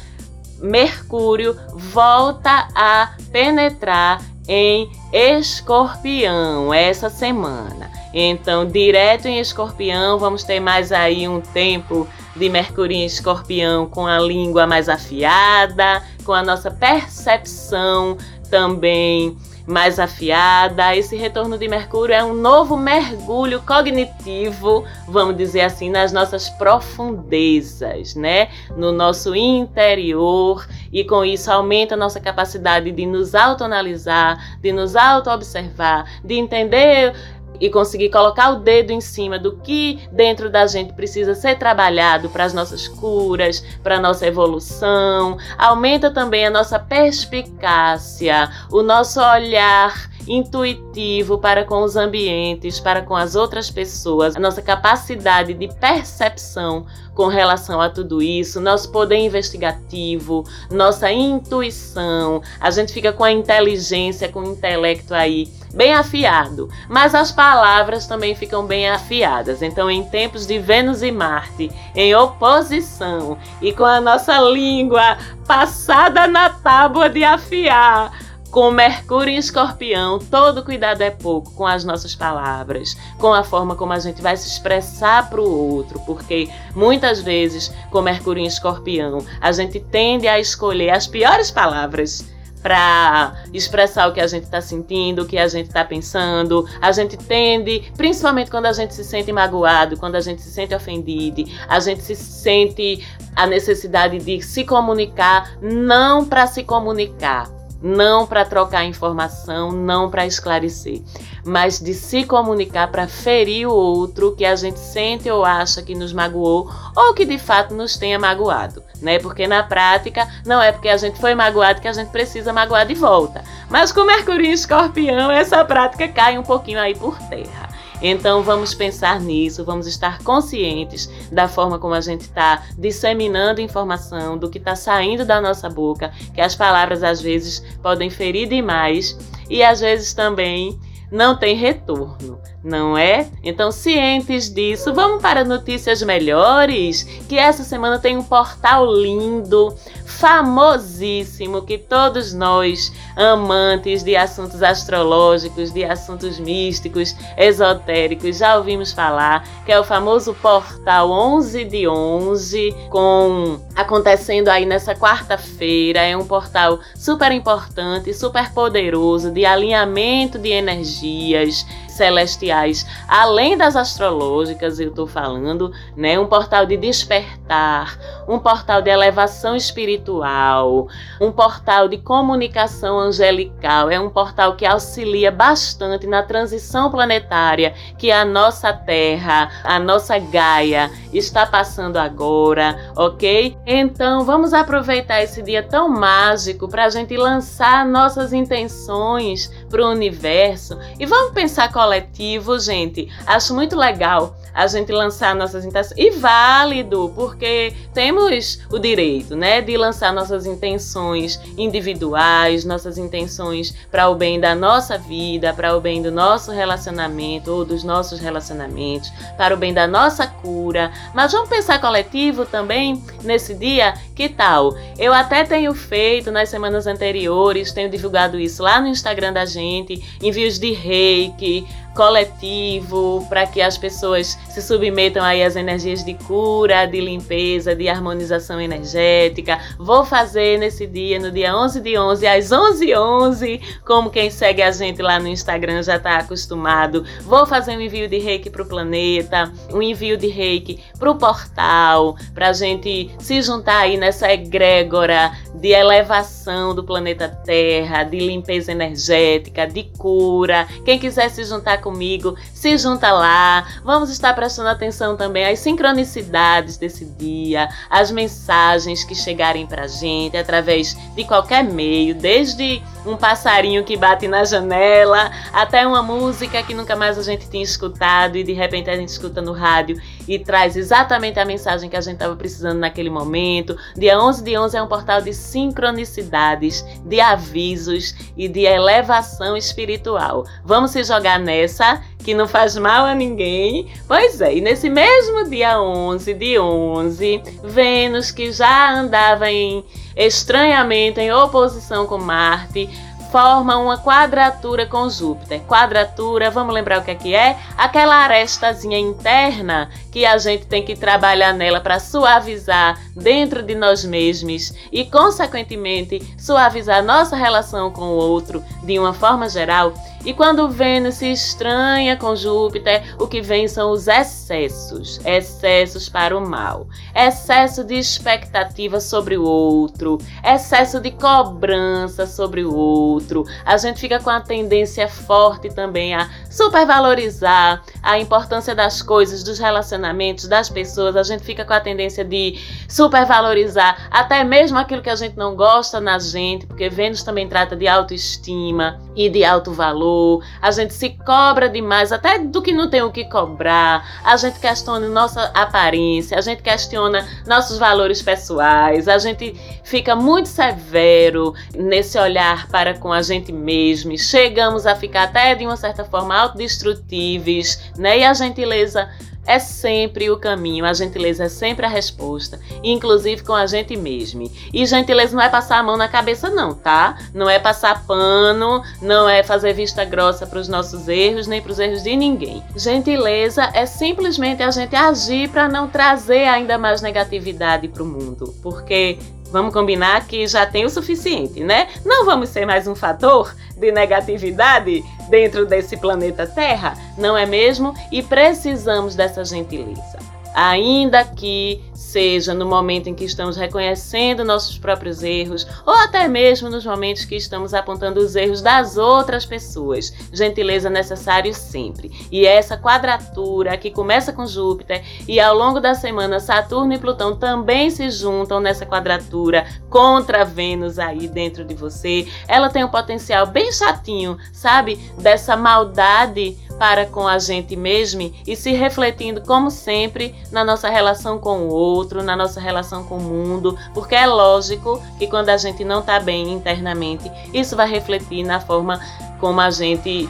Mercúrio 0.60 1.56
volta 1.74 2.68
a 2.74 3.14
penetrar 3.30 4.20
em 4.48 4.90
Escorpião 5.12 6.72
essa 6.72 7.10
semana. 7.10 7.90
Então, 8.12 8.66
direto 8.66 9.26
em 9.26 9.38
Escorpião, 9.38 10.18
vamos 10.18 10.42
ter 10.42 10.58
mais 10.58 10.90
aí 10.90 11.28
um 11.28 11.40
tempo 11.40 12.08
de 12.38 12.48
Mercúrio 12.48 12.96
em 12.96 13.04
Escorpião 13.04 13.86
com 13.86 14.06
a 14.06 14.18
língua 14.18 14.66
mais 14.66 14.88
afiada, 14.88 16.02
com 16.24 16.32
a 16.32 16.42
nossa 16.42 16.70
percepção 16.70 18.16
também 18.50 19.36
mais 19.68 19.98
afiada. 19.98 20.96
Esse 20.96 21.14
retorno 21.14 21.58
de 21.58 21.68
Mercúrio 21.68 22.14
é 22.14 22.24
um 22.24 22.32
novo 22.32 22.76
mergulho 22.76 23.60
cognitivo, 23.60 24.84
vamos 25.06 25.36
dizer 25.36 25.60
assim, 25.60 25.90
nas 25.90 26.10
nossas 26.10 26.48
profundezas, 26.48 28.14
né? 28.14 28.48
No 28.76 28.90
nosso 28.90 29.34
interior 29.34 30.66
e 30.90 31.04
com 31.04 31.22
isso 31.24 31.50
aumenta 31.50 31.94
a 31.94 31.98
nossa 31.98 32.18
capacidade 32.18 32.90
de 32.90 33.04
nos 33.04 33.34
autoanalisar, 33.34 34.58
de 34.62 34.72
nos 34.72 34.96
auto-observar, 34.96 36.10
de 36.24 36.34
entender 36.36 37.14
e 37.60 37.68
conseguir 37.70 38.10
colocar 38.10 38.50
o 38.50 38.60
dedo 38.60 38.92
em 38.92 39.00
cima 39.00 39.38
do 39.38 39.56
que 39.58 40.00
dentro 40.12 40.48
da 40.50 40.66
gente 40.66 40.92
precisa 40.92 41.34
ser 41.34 41.58
trabalhado 41.58 42.28
para 42.28 42.44
as 42.44 42.54
nossas 42.54 42.86
curas, 42.86 43.64
para 43.82 43.96
a 43.96 44.00
nossa 44.00 44.26
evolução, 44.26 45.36
aumenta 45.56 46.10
também 46.10 46.46
a 46.46 46.50
nossa 46.50 46.78
perspicácia, 46.78 48.50
o 48.70 48.82
nosso 48.82 49.20
olhar 49.20 50.08
intuitivo 50.28 51.38
para 51.38 51.64
com 51.64 51.82
os 51.82 51.96
ambientes, 51.96 52.78
para 52.78 53.02
com 53.02 53.16
as 53.16 53.34
outras 53.34 53.70
pessoas, 53.70 54.36
a 54.36 54.40
nossa 54.40 54.60
capacidade 54.60 55.54
de 55.54 55.68
percepção 55.74 56.86
com 57.14 57.26
relação 57.26 57.80
a 57.80 57.90
tudo 57.90 58.22
isso, 58.22 58.60
nosso 58.60 58.92
poder 58.92 59.16
investigativo, 59.16 60.44
nossa 60.70 61.10
intuição, 61.10 62.40
a 62.60 62.70
gente 62.70 62.92
fica 62.92 63.12
com 63.12 63.24
a 63.24 63.32
inteligência, 63.32 64.28
com 64.28 64.40
o 64.40 64.52
intelecto 64.52 65.12
aí 65.12 65.48
bem 65.74 65.94
afiado, 65.94 66.68
mas 66.88 67.14
as 67.14 67.32
palavras 67.32 68.06
também 68.06 68.36
ficam 68.36 68.64
bem 68.64 68.88
afiadas. 68.88 69.62
Então, 69.62 69.90
em 69.90 70.04
tempos 70.04 70.46
de 70.46 70.58
Vênus 70.58 71.02
e 71.02 71.10
Marte 71.10 71.70
em 71.94 72.14
oposição 72.14 73.36
e 73.60 73.72
com 73.72 73.84
a 73.84 74.00
nossa 74.00 74.38
língua 74.38 75.18
passada 75.46 76.26
na 76.28 76.50
tábua 76.50 77.08
de 77.08 77.24
afiar, 77.24 78.12
com 78.50 78.70
Mercúrio 78.70 79.34
em 79.34 79.36
Escorpião, 79.36 80.18
todo 80.18 80.64
cuidado 80.64 81.02
é 81.02 81.10
pouco 81.10 81.52
com 81.54 81.66
as 81.66 81.84
nossas 81.84 82.14
palavras, 82.14 82.96
com 83.18 83.32
a 83.32 83.44
forma 83.44 83.76
como 83.76 83.92
a 83.92 83.98
gente 83.98 84.22
vai 84.22 84.36
se 84.36 84.48
expressar 84.48 85.28
para 85.28 85.40
o 85.40 85.74
outro, 85.74 86.00
porque 86.00 86.48
muitas 86.74 87.20
vezes, 87.20 87.72
com 87.90 88.00
Mercúrio 88.00 88.42
em 88.42 88.46
Escorpião, 88.46 89.24
a 89.40 89.52
gente 89.52 89.78
tende 89.80 90.26
a 90.26 90.40
escolher 90.40 90.90
as 90.90 91.06
piores 91.06 91.50
palavras 91.50 92.24
para 92.62 93.34
expressar 93.52 94.08
o 94.08 94.12
que 94.12 94.20
a 94.20 94.26
gente 94.26 94.44
está 94.44 94.60
sentindo, 94.60 95.22
o 95.22 95.26
que 95.26 95.38
a 95.38 95.46
gente 95.46 95.66
está 95.66 95.84
pensando. 95.84 96.68
A 96.80 96.90
gente 96.90 97.16
tende, 97.16 97.90
principalmente 97.96 98.50
quando 98.50 98.66
a 98.66 98.72
gente 98.72 98.94
se 98.94 99.04
sente 99.04 99.30
magoado, 99.32 99.96
quando 99.96 100.16
a 100.16 100.20
gente 100.20 100.42
se 100.42 100.50
sente 100.50 100.74
ofendido, 100.74 101.44
a 101.68 101.78
gente 101.80 102.02
se 102.02 102.16
sente 102.16 103.06
a 103.36 103.46
necessidade 103.46 104.18
de 104.18 104.42
se 104.42 104.64
comunicar, 104.64 105.56
não 105.62 106.24
para 106.24 106.46
se 106.46 106.64
comunicar, 106.64 107.48
não 107.80 108.26
para 108.26 108.44
trocar 108.44 108.84
informação, 108.84 109.70
não 109.72 110.10
para 110.10 110.26
esclarecer, 110.26 111.00
mas 111.44 111.78
de 111.78 111.94
se 111.94 112.24
comunicar 112.24 112.90
para 112.90 113.06
ferir 113.06 113.68
o 113.68 113.72
outro 113.72 114.34
que 114.34 114.44
a 114.44 114.56
gente 114.56 114.78
sente 114.78 115.30
ou 115.30 115.44
acha 115.44 115.82
que 115.82 115.94
nos 115.94 116.12
magoou 116.12 116.70
ou 116.96 117.14
que 117.14 117.24
de 117.24 117.38
fato 117.38 117.74
nos 117.74 117.96
tenha 117.96 118.18
magoado, 118.18 118.82
né? 119.00 119.18
Porque 119.18 119.46
na 119.46 119.62
prática 119.62 120.26
não 120.44 120.60
é 120.60 120.72
porque 120.72 120.88
a 120.88 120.96
gente 120.96 121.20
foi 121.20 121.34
magoado 121.34 121.80
que 121.80 121.88
a 121.88 121.92
gente 121.92 122.10
precisa 122.10 122.52
magoar 122.52 122.86
de 122.86 122.94
volta. 122.94 123.44
Mas 123.70 123.92
com 123.92 124.04
Mercúrio 124.04 124.46
em 124.46 124.52
Escorpião, 124.52 125.30
essa 125.30 125.64
prática 125.64 126.08
cai 126.08 126.36
um 126.36 126.42
pouquinho 126.42 126.80
aí 126.80 126.94
por 126.94 127.16
terra. 127.28 127.67
Então 128.00 128.42
vamos 128.42 128.74
pensar 128.74 129.20
nisso, 129.20 129.64
vamos 129.64 129.86
estar 129.86 130.22
conscientes 130.22 131.10
da 131.32 131.48
forma 131.48 131.78
como 131.78 131.94
a 131.94 132.00
gente 132.00 132.22
está 132.22 132.64
disseminando 132.78 133.60
informação, 133.60 134.38
do 134.38 134.48
que 134.48 134.58
está 134.58 134.76
saindo 134.76 135.24
da 135.24 135.40
nossa 135.40 135.68
boca, 135.68 136.12
que 136.34 136.40
as 136.40 136.54
palavras 136.54 137.02
às 137.02 137.20
vezes 137.20 137.60
podem 137.82 138.08
ferir 138.08 138.48
demais 138.48 139.18
e 139.50 139.62
às 139.62 139.80
vezes 139.80 140.14
também 140.14 140.78
não 141.10 141.36
tem 141.36 141.56
retorno, 141.56 142.37
não 142.62 142.98
é? 142.98 143.28
Então, 143.42 143.70
cientes 143.70 144.52
disso, 144.52 144.92
vamos 144.92 145.22
para 145.22 145.44
notícias 145.44 146.02
melhores? 146.02 147.04
Que 147.28 147.38
essa 147.38 147.62
semana 147.62 147.98
tem 147.98 148.16
um 148.16 148.22
portal 148.22 148.84
lindo, 148.92 149.74
famosíssimo, 150.04 151.62
que 151.62 151.78
todos 151.78 152.34
nós, 152.34 152.92
amantes 153.16 154.02
de 154.02 154.16
assuntos 154.16 154.62
astrológicos, 154.62 155.72
de 155.72 155.84
assuntos 155.84 156.40
místicos, 156.40 157.14
esotéricos, 157.36 158.38
já 158.38 158.56
ouvimos 158.56 158.92
falar, 158.92 159.46
que 159.64 159.70
é 159.70 159.78
o 159.78 159.84
famoso 159.84 160.34
portal 160.34 161.10
11 161.10 161.64
de 161.64 161.86
11, 161.86 162.74
com 162.90 163.60
acontecendo 163.76 164.48
aí 164.48 164.66
nessa 164.66 164.94
quarta-feira. 164.94 166.00
É 166.00 166.16
um 166.16 166.26
portal 166.26 166.80
super 166.96 167.30
importante, 167.30 168.12
super 168.12 168.52
poderoso 168.52 169.30
de 169.30 169.44
alinhamento 169.44 170.38
de 170.38 170.50
energias 170.50 171.64
celestiais, 171.98 172.86
além 173.08 173.56
das 173.56 173.74
astrológicas, 173.74 174.78
eu 174.78 174.88
estou 174.88 175.06
falando, 175.06 175.72
né? 175.96 176.18
Um 176.18 176.26
portal 176.26 176.64
de 176.64 176.76
despertar, 176.76 177.98
um 178.28 178.38
portal 178.38 178.80
de 178.80 178.88
elevação 178.88 179.56
espiritual, 179.56 180.86
um 181.20 181.32
portal 181.32 181.88
de 181.88 181.98
comunicação 181.98 183.00
angelical, 183.00 183.90
é 183.90 183.98
um 183.98 184.08
portal 184.08 184.54
que 184.54 184.64
auxilia 184.64 185.32
bastante 185.32 186.06
na 186.06 186.22
transição 186.22 186.90
planetária 186.90 187.74
que 187.98 188.12
a 188.12 188.24
nossa 188.24 188.72
Terra, 188.72 189.50
a 189.64 189.78
nossa 189.80 190.18
Gaia 190.18 190.90
está 191.12 191.44
passando 191.44 191.96
agora, 191.96 192.92
ok? 192.96 193.56
Então 193.66 194.24
vamos 194.24 194.52
aproveitar 194.52 195.20
esse 195.20 195.42
dia 195.42 195.62
tão 195.62 195.88
mágico 195.88 196.68
para 196.68 196.84
a 196.84 196.90
gente 196.90 197.16
lançar 197.16 197.84
nossas 197.84 198.32
intenções 198.32 199.50
para 199.68 199.86
o 199.86 199.90
universo 199.90 200.78
e 200.98 201.06
vamos 201.06 201.32
pensar 201.32 201.72
coletivo, 201.72 202.58
gente. 202.58 203.08
Acho 203.26 203.54
muito 203.54 203.76
legal 203.76 204.36
a 204.58 204.66
gente 204.66 204.90
lançar 204.90 205.36
nossas 205.36 205.64
intenções. 205.64 205.96
E 205.96 206.10
válido, 206.10 207.12
porque 207.14 207.72
temos 207.94 208.58
o 208.72 208.78
direito, 208.78 209.36
né, 209.36 209.60
de 209.60 209.76
lançar 209.76 210.12
nossas 210.12 210.46
intenções 210.46 211.40
individuais, 211.56 212.64
nossas 212.64 212.98
intenções 212.98 213.72
para 213.88 214.08
o 214.08 214.16
bem 214.16 214.40
da 214.40 214.56
nossa 214.56 214.98
vida, 214.98 215.54
para 215.54 215.76
o 215.76 215.80
bem 215.80 216.02
do 216.02 216.10
nosso 216.10 216.50
relacionamento 216.50 217.52
ou 217.52 217.64
dos 217.64 217.84
nossos 217.84 218.18
relacionamentos, 218.18 219.12
para 219.36 219.54
o 219.54 219.56
bem 219.56 219.72
da 219.72 219.86
nossa 219.86 220.26
cura. 220.26 220.90
Mas 221.14 221.30
vamos 221.30 221.48
pensar 221.48 221.80
coletivo 221.80 222.44
também 222.44 223.00
nesse 223.22 223.54
dia? 223.54 223.94
Que 224.12 224.28
tal? 224.28 224.74
Eu 224.98 225.14
até 225.14 225.44
tenho 225.44 225.72
feito 225.72 226.32
nas 226.32 226.48
semanas 226.48 226.88
anteriores, 226.88 227.70
tenho 227.70 227.88
divulgado 227.88 228.40
isso 228.40 228.60
lá 228.60 228.80
no 228.80 228.88
Instagram 228.88 229.32
da 229.32 229.44
gente, 229.44 230.02
envios 230.20 230.58
de 230.58 230.72
reiki, 230.72 231.64
coletivo 231.98 233.26
para 233.28 233.44
que 233.44 233.60
as 233.60 233.76
pessoas 233.76 234.38
se 234.48 234.62
submetam 234.62 235.20
aí 235.24 235.42
às 235.42 235.56
energias 235.56 236.04
de 236.04 236.14
cura, 236.14 236.86
de 236.86 237.00
limpeza, 237.00 237.74
de 237.74 237.88
harmonização 237.88 238.60
energética. 238.60 239.58
Vou 239.76 240.04
fazer 240.04 240.60
nesse 240.60 240.86
dia, 240.86 241.18
no 241.18 241.32
dia 241.32 241.52
11 241.56 241.80
de 241.80 241.98
11, 241.98 242.24
às 242.24 242.52
11 242.52 242.94
11 242.94 243.60
como 243.84 244.10
quem 244.10 244.30
segue 244.30 244.62
a 244.62 244.70
gente 244.70 245.02
lá 245.02 245.18
no 245.18 245.26
Instagram 245.26 245.82
já 245.82 245.96
está 245.96 246.18
acostumado. 246.18 247.04
Vou 247.22 247.44
fazer 247.46 247.76
um 247.76 247.80
envio 247.80 248.08
de 248.08 248.18
reiki 248.18 248.48
para 248.48 248.62
o 248.62 248.68
planeta, 248.68 249.52
um 249.74 249.82
envio 249.82 250.16
de 250.16 250.28
reiki 250.28 250.78
para 251.00 251.10
o 251.10 251.16
portal, 251.16 252.16
para 252.32 252.50
a 252.50 252.52
gente 252.52 253.10
se 253.18 253.42
juntar 253.42 253.80
aí 253.80 253.96
nessa 253.96 254.32
egrégora 254.32 255.32
de 255.60 255.68
elevação 255.68 256.74
do 256.74 256.84
planeta 256.84 257.28
Terra, 257.28 258.04
de 258.04 258.18
limpeza 258.18 258.72
energética, 258.72 259.66
de 259.66 259.84
cura. 259.98 260.66
Quem 260.84 260.98
quiser 260.98 261.28
se 261.30 261.44
juntar 261.44 261.80
comigo, 261.80 262.36
se 262.58 262.76
junta 262.76 263.12
lá. 263.12 263.64
Vamos 263.84 264.10
estar 264.10 264.34
prestando 264.34 264.68
atenção 264.68 265.16
também 265.16 265.46
às 265.46 265.60
sincronicidades 265.60 266.76
desse 266.76 267.04
dia, 267.04 267.68
às 267.88 268.10
mensagens 268.10 269.04
que 269.04 269.14
chegarem 269.14 269.64
pra 269.64 269.86
gente 269.86 270.36
através 270.36 270.96
de 271.14 271.24
qualquer 271.24 271.62
meio, 271.62 272.16
desde 272.16 272.82
um 273.06 273.16
passarinho 273.16 273.84
que 273.84 273.96
bate 273.96 274.26
na 274.26 274.44
janela, 274.44 275.30
até 275.52 275.86
uma 275.86 276.02
música 276.02 276.60
que 276.62 276.74
nunca 276.74 276.96
mais 276.96 277.16
a 277.16 277.22
gente 277.22 277.48
tinha 277.48 277.62
escutado 277.62 278.36
e 278.36 278.42
de 278.42 278.52
repente 278.52 278.90
a 278.90 278.96
gente 278.96 279.08
escuta 279.08 279.40
no 279.40 279.52
rádio 279.52 279.96
e 280.26 280.36
traz 280.36 280.76
exatamente 280.76 281.38
a 281.38 281.44
mensagem 281.44 281.88
que 281.88 281.96
a 281.96 282.00
gente 282.00 282.14
estava 282.14 282.34
precisando 282.34 282.80
naquele 282.80 283.08
momento. 283.08 283.76
Dia 283.96 284.20
11 284.20 284.42
de 284.42 284.58
11 284.58 284.76
é 284.76 284.82
um 284.82 284.88
portal 284.88 285.22
de 285.22 285.32
sincronicidades, 285.32 286.84
de 287.04 287.20
avisos 287.20 288.16
e 288.36 288.48
de 288.48 288.64
elevação 288.64 289.56
espiritual. 289.56 290.44
Vamos 290.64 290.90
se 290.90 291.04
jogar 291.04 291.38
nessa 291.38 292.02
que 292.18 292.34
não 292.34 292.46
faz 292.46 292.76
mal 292.76 293.04
a 293.06 293.14
ninguém. 293.14 293.88
Pois 294.06 294.40
é, 294.40 294.56
e 294.56 294.60
nesse 294.60 294.90
mesmo 294.90 295.48
dia 295.48 295.80
11 295.80 296.34
de 296.34 296.58
11, 296.58 297.42
Vênus, 297.64 298.30
que 298.30 298.52
já 298.52 298.92
andava 298.92 299.50
em 299.50 299.84
estranhamento 300.16 301.20
em 301.20 301.32
oposição 301.32 302.06
com 302.06 302.18
Marte, 302.18 302.88
forma 303.30 303.76
uma 303.76 303.98
quadratura 303.98 304.86
com 304.86 305.08
Júpiter. 305.08 305.60
Quadratura, 305.62 306.50
vamos 306.50 306.74
lembrar 306.74 307.00
o 307.00 307.04
que 307.04 307.10
é 307.10 307.14
que 307.14 307.34
é? 307.34 307.56
Aquela 307.76 308.16
arestazinha 308.16 308.98
interna 308.98 309.90
que 310.10 310.24
a 310.24 310.38
gente 310.38 310.66
tem 310.66 310.82
que 310.82 310.96
trabalhar 310.96 311.52
nela 311.52 311.80
para 311.80 312.00
suavizar 312.00 312.98
dentro 313.18 313.62
de 313.62 313.74
nós 313.74 314.04
mesmos 314.04 314.72
e, 314.90 315.04
consequentemente, 315.04 316.22
suavizar 316.38 317.04
nossa 317.04 317.36
relação 317.36 317.90
com 317.90 318.02
o 318.02 318.16
outro 318.16 318.62
de 318.84 318.98
uma 318.98 319.12
forma 319.12 319.48
geral. 319.48 319.92
E 320.24 320.34
quando 320.34 320.68
Vênus 320.68 321.16
se 321.16 321.30
estranha 321.30 322.16
com 322.16 322.34
Júpiter, 322.34 323.14
o 323.18 323.26
que 323.26 323.40
vem 323.40 323.68
são 323.68 323.92
os 323.92 324.08
excessos, 324.08 325.20
excessos 325.24 326.08
para 326.08 326.36
o 326.36 326.46
mal, 326.46 326.88
excesso 327.14 327.84
de 327.84 327.94
expectativa 327.94 329.00
sobre 329.00 329.38
o 329.38 329.44
outro, 329.44 330.18
excesso 330.44 331.00
de 331.00 331.12
cobrança 331.12 332.26
sobre 332.26 332.64
o 332.64 332.74
outro. 332.74 333.46
A 333.64 333.76
gente 333.76 334.00
fica 334.00 334.18
com 334.18 334.30
a 334.30 334.40
tendência 334.40 335.08
forte 335.08 335.68
também 335.68 336.14
a 336.14 336.28
supervalorizar 336.50 337.82
a 338.02 338.18
importância 338.18 338.74
das 338.74 339.02
coisas, 339.02 339.42
dos 339.42 339.58
relacionamentos, 339.58 340.46
das 340.46 340.68
pessoas. 340.70 341.16
A 341.16 341.22
gente 341.22 341.44
fica 341.44 341.64
com 341.64 341.72
a 341.72 341.80
tendência 341.80 342.24
de 342.24 342.58
supervalorizar 342.88 344.08
até 344.10 344.42
mesmo 344.44 344.78
aquilo 344.78 345.02
que 345.02 345.10
a 345.10 345.16
gente 345.16 345.36
não 345.36 345.54
gosta 345.54 346.00
na 346.00 346.18
gente, 346.18 346.66
porque 346.66 346.88
Vênus 346.88 347.22
também 347.22 347.48
trata 347.48 347.76
de 347.76 347.86
autoestima 347.86 349.00
e 349.14 349.28
de 349.28 349.44
alto 349.44 349.72
valor. 349.72 350.42
A 350.62 350.70
gente 350.70 350.94
se 350.94 351.10
cobra 351.10 351.68
demais, 351.68 352.12
até 352.12 352.38
do 352.38 352.62
que 352.62 352.72
não 352.72 352.88
tem 352.88 353.02
o 353.02 353.10
que 353.10 353.24
cobrar. 353.24 354.22
A 354.24 354.36
gente 354.36 354.58
questiona 354.58 355.08
nossa 355.08 355.50
aparência, 355.54 356.38
a 356.38 356.40
gente 356.40 356.62
questiona 356.62 357.26
nossos 357.46 357.78
valores 357.78 358.22
pessoais, 358.22 359.08
a 359.08 359.18
gente 359.18 359.54
fica 359.84 360.14
muito 360.14 360.48
severo 360.48 361.54
nesse 361.74 362.18
olhar 362.18 362.68
para 362.68 362.94
com 362.94 363.12
a 363.12 363.22
gente 363.22 363.52
mesmo. 363.52 364.16
Chegamos 364.16 364.86
a 364.86 364.94
ficar 364.94 365.24
até 365.24 365.54
de 365.54 365.66
uma 365.66 365.76
certa 365.76 366.04
forma 366.04 366.37
autodestrutíveis, 366.38 367.92
né? 367.96 368.20
E 368.20 368.24
a 368.24 368.32
gentileza 368.32 369.08
é 369.48 369.58
sempre 369.58 370.30
o 370.30 370.36
caminho, 370.36 370.84
a 370.84 370.92
gentileza 370.92 371.44
é 371.44 371.48
sempre 371.48 371.86
a 371.86 371.88
resposta, 371.88 372.60
inclusive 372.84 373.42
com 373.42 373.54
a 373.54 373.66
gente 373.66 373.96
mesmo. 373.96 374.50
E 374.74 374.84
gentileza 374.84 375.34
não 375.34 375.42
é 375.42 375.48
passar 375.48 375.78
a 375.78 375.82
mão 375.82 375.96
na 375.96 376.06
cabeça, 376.06 376.50
não, 376.50 376.74
tá? 376.74 377.16
Não 377.32 377.48
é 377.48 377.58
passar 377.58 378.04
pano, 378.06 378.82
não 379.00 379.26
é 379.26 379.42
fazer 379.42 379.72
vista 379.72 380.04
grossa 380.04 380.46
para 380.46 380.58
os 380.58 380.68
nossos 380.68 381.08
erros, 381.08 381.46
nem 381.46 381.62
para 381.62 381.72
os 381.72 381.78
erros 381.78 382.02
de 382.02 382.14
ninguém. 382.14 382.62
Gentileza 382.76 383.70
é 383.72 383.86
simplesmente 383.86 384.62
a 384.62 384.70
gente 384.70 384.94
agir 384.94 385.48
para 385.48 385.66
não 385.66 385.88
trazer 385.88 386.46
ainda 386.46 386.76
mais 386.76 387.00
negatividade 387.00 387.88
para 387.88 388.02
o 388.02 388.06
mundo, 388.06 388.54
porque 388.62 389.18
Vamos 389.50 389.72
combinar 389.72 390.26
que 390.26 390.46
já 390.46 390.66
tem 390.66 390.84
o 390.84 390.90
suficiente, 390.90 391.60
né? 391.60 391.88
Não 392.04 392.24
vamos 392.24 392.50
ser 392.50 392.66
mais 392.66 392.86
um 392.86 392.94
fator 392.94 393.54
de 393.76 393.90
negatividade 393.90 395.04
dentro 395.28 395.64
desse 395.64 395.96
planeta 395.96 396.46
Terra, 396.46 396.94
não 397.16 397.36
é 397.36 397.46
mesmo? 397.46 397.94
E 398.12 398.22
precisamos 398.22 399.14
dessa 399.14 399.44
gentileza 399.44 400.18
ainda 400.58 401.24
que 401.24 401.80
seja 401.98 402.54
no 402.54 402.64
momento 402.64 403.08
em 403.08 403.14
que 403.14 403.24
estamos 403.24 403.56
reconhecendo 403.56 404.44
nossos 404.44 404.78
próprios 404.78 405.24
erros, 405.24 405.66
ou 405.84 405.92
até 405.92 406.28
mesmo 406.28 406.70
nos 406.70 406.86
momentos 406.86 407.24
que 407.24 407.34
estamos 407.34 407.74
apontando 407.74 408.20
os 408.20 408.36
erros 408.36 408.62
das 408.62 408.96
outras 408.96 409.44
pessoas. 409.44 410.12
Gentileza 410.32 410.88
necessário 410.88 411.52
sempre. 411.52 412.12
E 412.30 412.46
essa 412.46 412.78
quadratura 412.78 413.76
que 413.76 413.90
começa 413.90 414.32
com 414.32 414.46
Júpiter 414.46 415.04
e 415.26 415.40
ao 415.40 415.56
longo 415.56 415.80
da 415.80 415.92
semana 415.92 416.38
Saturno 416.38 416.92
e 416.92 416.98
Plutão 416.98 417.36
também 417.36 417.90
se 417.90 418.08
juntam 418.10 418.60
nessa 418.60 418.86
quadratura 418.86 419.66
contra 419.90 420.44
Vênus 420.44 421.00
aí 421.00 421.26
dentro 421.26 421.64
de 421.64 421.74
você. 421.74 422.28
Ela 422.46 422.70
tem 422.70 422.84
um 422.84 422.88
potencial 422.88 423.44
bem 423.44 423.72
chatinho, 423.72 424.38
sabe? 424.52 424.96
Dessa 425.18 425.56
maldade 425.56 426.56
para 426.78 427.06
com 427.06 427.26
a 427.26 427.38
gente 427.38 427.74
mesmo 427.74 428.32
e 428.46 428.54
se 428.54 428.72
refletindo, 428.72 429.40
como 429.42 429.70
sempre, 429.70 430.34
na 430.52 430.64
nossa 430.64 430.88
relação 430.88 431.38
com 431.38 431.62
o 431.62 431.68
outro, 431.68 431.87
na 432.22 432.36
nossa 432.36 432.60
relação 432.60 433.04
com 433.04 433.18
o 433.18 433.22
mundo, 433.22 433.76
porque 433.94 434.14
é 434.14 434.26
lógico 434.26 435.02
que 435.18 435.26
quando 435.26 435.48
a 435.48 435.56
gente 435.56 435.84
não 435.84 436.00
está 436.00 436.20
bem 436.20 436.52
internamente, 436.52 437.30
isso 437.52 437.76
vai 437.76 437.88
refletir 437.88 438.44
na 438.44 438.60
forma 438.60 439.00
como 439.40 439.60
a 439.60 439.70
gente 439.70 440.28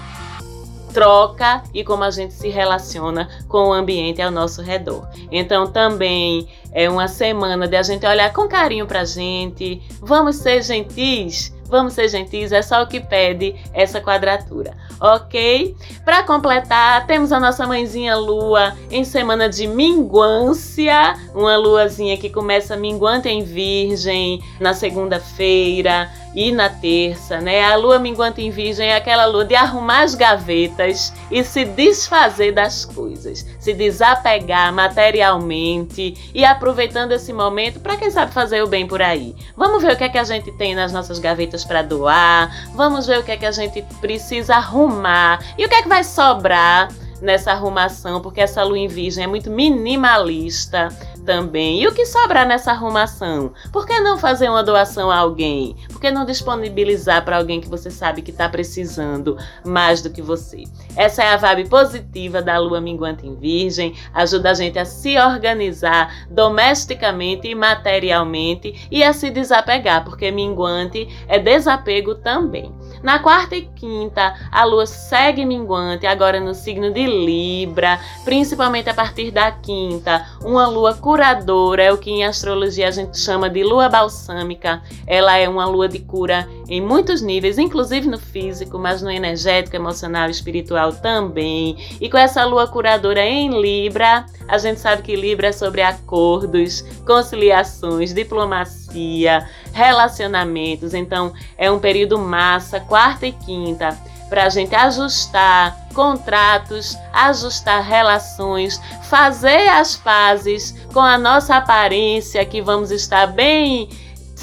troca 0.93 1.63
e 1.75 1.85
como 1.85 2.03
a 2.03 2.11
gente 2.11 2.35
se 2.35 2.49
relaciona 2.49 3.29
com 3.47 3.69
o 3.69 3.73
ambiente 3.73 4.21
ao 4.21 4.31
nosso 4.31 4.63
redor. 4.63 5.07
Então 5.31 5.67
também 5.67 6.49
é 6.73 6.89
uma 6.89 7.09
semana 7.09 7.69
de 7.69 7.77
a 7.77 7.83
gente 7.83 8.07
olhar 8.07 8.33
com 8.33 8.49
carinho 8.49 8.87
para 8.87 9.01
a 9.01 9.05
gente, 9.05 9.83
vamos 10.01 10.37
ser 10.37 10.63
gentis 10.63 11.53
Vamos 11.69 11.93
ser 11.93 12.09
gentis, 12.09 12.51
é 12.51 12.63
só 12.63 12.83
o 12.83 12.87
que 12.87 12.99
pede 12.99 13.55
essa 13.75 14.01
quadratura, 14.01 14.75
ok? 14.99 15.77
Para 16.05 16.23
completar, 16.23 17.07
temos 17.07 17.31
a 17.31 17.39
nossa 17.39 17.67
mãezinha 17.67 18.17
lua 18.17 18.75
em 18.91 19.05
semana 19.05 19.49
de 19.49 19.67
minguância, 19.67 21.15
uma 21.35 21.57
luazinha 21.57 22.17
que 22.17 22.31
começa 22.31 22.77
minguante 22.77 23.29
em 23.29 23.45
virgem 23.45 24.43
na 24.59 24.73
segunda-feira 24.73 26.11
e 26.35 26.53
na 26.53 26.69
terça, 26.69 27.41
né? 27.41 27.65
A 27.65 27.77
lua 27.77 27.99
minguante 27.99 28.41
em 28.41 28.51
virgem 28.51 28.89
é 28.89 28.97
aquela 28.97 29.27
lua 29.27 29.45
de 29.45 29.55
arrumar 29.55 30.03
as 30.03 30.15
gavetas 30.15 31.13
e 31.31 31.43
se 31.43 31.65
desfazer 31.65 32.53
das 32.53 32.85
coisas, 32.85 33.47
se 33.59 33.73
desapegar 33.75 34.73
materialmente 34.73 36.31
e 36.35 36.45
aproveitando 36.45 37.13
esse 37.13 37.33
momento 37.33 37.81
para 37.81 37.97
quem 37.97 38.11
sabe 38.11 38.33
fazer 38.33 38.63
o 38.63 38.67
bem 38.67 38.87
por 38.87 39.03
aí. 39.03 39.35
Vamos 39.57 39.83
ver 39.83 39.93
o 39.93 39.97
que 39.97 40.05
é 40.05 40.09
que 40.09 40.19
a 40.19 40.25
gente 40.25 40.51
tem 40.53 40.75
nas 40.75 40.93
nossas 40.93 41.19
gavetas 41.19 41.65
para 41.65 41.83
doar, 41.83 42.71
vamos 42.75 43.07
ver 43.07 43.19
o 43.19 43.23
que 43.23 43.33
é 43.33 43.37
que 43.37 43.47
a 43.47 43.53
gente 43.53 43.83
precisa 44.01 44.57
arrumar 44.57 45.41
e 45.57 45.65
o 45.65 45.69
que 45.69 45.75
é 45.75 45.83
que 45.83 45.89
vai 45.89 46.05
sobrar 46.05 46.89
nessa 47.21 47.53
arrumação, 47.53 48.21
porque 48.21 48.41
essa 48.41 48.63
lua 48.63 48.79
em 48.79 48.89
virgem 48.89 49.25
é 49.25 49.27
muito 49.27 49.51
minimalista 49.51 50.89
também. 51.25 51.83
E 51.83 51.87
o 51.87 51.93
que 51.93 52.07
sobrar 52.07 52.47
nessa 52.47 52.71
arrumação? 52.71 53.53
Por 53.71 53.87
que 53.87 54.01
não 54.01 54.17
fazer 54.17 54.49
uma 54.49 54.63
doação 54.63 55.11
a 55.11 55.19
alguém? 55.19 55.77
Por 55.89 56.01
que 56.01 56.11
não 56.11 56.25
disponibilizar 56.25 57.25
para 57.25 57.37
alguém 57.37 57.61
que 57.61 57.69
você 57.69 57.91
sabe 57.91 58.23
que 58.23 58.31
está 58.31 58.49
precisando 58.49 59.37
mais 59.63 60.01
do 60.01 60.09
que 60.09 60.23
você? 60.23 60.65
Essa 60.97 61.23
é 61.23 61.29
a 61.29 61.37
vibe 61.37 61.69
positiva 61.69 62.41
da 62.41 62.59
lua 62.59 62.81
minguante 62.81 63.27
em 63.27 63.35
Virgem, 63.35 63.95
ajuda 64.15 64.51
a 64.51 64.55
gente 64.55 64.79
a 64.79 64.85
se 64.85 65.19
organizar 65.19 66.27
domesticamente 66.31 67.49
e 67.49 67.55
materialmente 67.55 68.89
e 68.91 69.03
a 69.05 69.13
se 69.13 69.29
desapegar, 69.29 70.05
porque 70.05 70.31
minguante 70.31 71.09
é 71.29 71.39
desapego 71.39 72.15
também. 72.15 72.73
Na 73.03 73.19
quarta 73.21 73.55
e 73.55 73.63
quinta, 73.63 74.35
a 74.51 74.65
lua 74.65 74.87
segue 74.87 75.45
minguante, 75.45 76.07
agora 76.07 76.41
no 76.41 76.55
signo 76.55 76.93
de 76.93 77.07
Libra, 77.07 78.01
principalmente 78.25 78.91
a 78.91 78.95
partir 78.95 79.31
da 79.31 79.53
quinta, 79.53 80.27
uma 80.43 80.67
lua 80.67 80.95
curadora, 80.95 81.83
é 81.83 81.93
o 81.93 81.99
que 81.99 82.11
em 82.11 82.25
astrologia 82.25 82.89
a 82.89 82.91
gente 82.91 83.19
chama 83.19 83.49
de 83.49 83.63
lua 83.63 83.89
balsâmica. 83.89 84.83
Ela 85.07 85.37
é 85.37 85.49
uma 85.49 85.67
lua 85.67 85.89
de 85.89 86.01
cura 86.01 86.49
em 86.69 86.81
muitos 86.81 87.23
níveis, 87.23 87.59
inclusive 87.59 88.09
no 88.09 88.19
físico, 88.19 88.79
mas 88.79 89.01
no 89.01 89.11
energético, 89.11 89.77
emocional 89.77 90.29
e 90.29 90.33
espiritual 90.33 90.93
também. 90.93 91.77
E 92.01 92.11
com 92.11 92.19
essa 92.19 92.45
lua 92.45 92.67
curadora 92.67 93.25
em 93.25 93.61
Libra, 93.61 94.27
a 94.49 94.59
gente 94.59 94.81
sabe 94.81 95.03
que 95.03 95.15
Libra 95.15 95.49
é 95.49 95.53
sobre 95.53 95.83
acordos, 95.83 96.83
conciliações, 97.07 98.13
diplomacia, 98.13 99.47
relacionamentos. 99.79 100.93
Então, 100.93 101.33
é 101.57 101.71
um 101.71 101.79
período 101.79 102.19
massa, 102.19 102.81
quarta 102.81 103.29
e 103.29 103.33
quinta, 103.33 103.97
para 104.29 104.45
a 104.45 104.49
gente 104.49 104.75
ajustar 104.75 105.89
contratos, 105.95 106.99
ajustar 107.13 107.83
relações, 107.83 108.81
fazer 109.05 109.69
as 109.69 109.97
pazes 109.97 110.75
com 110.93 111.01
a 111.01 111.17
nossa 111.17 111.57
aparência, 111.57 112.45
que 112.45 112.61
vamos 112.61 112.91
estar 112.91 113.29
bem 113.29 113.89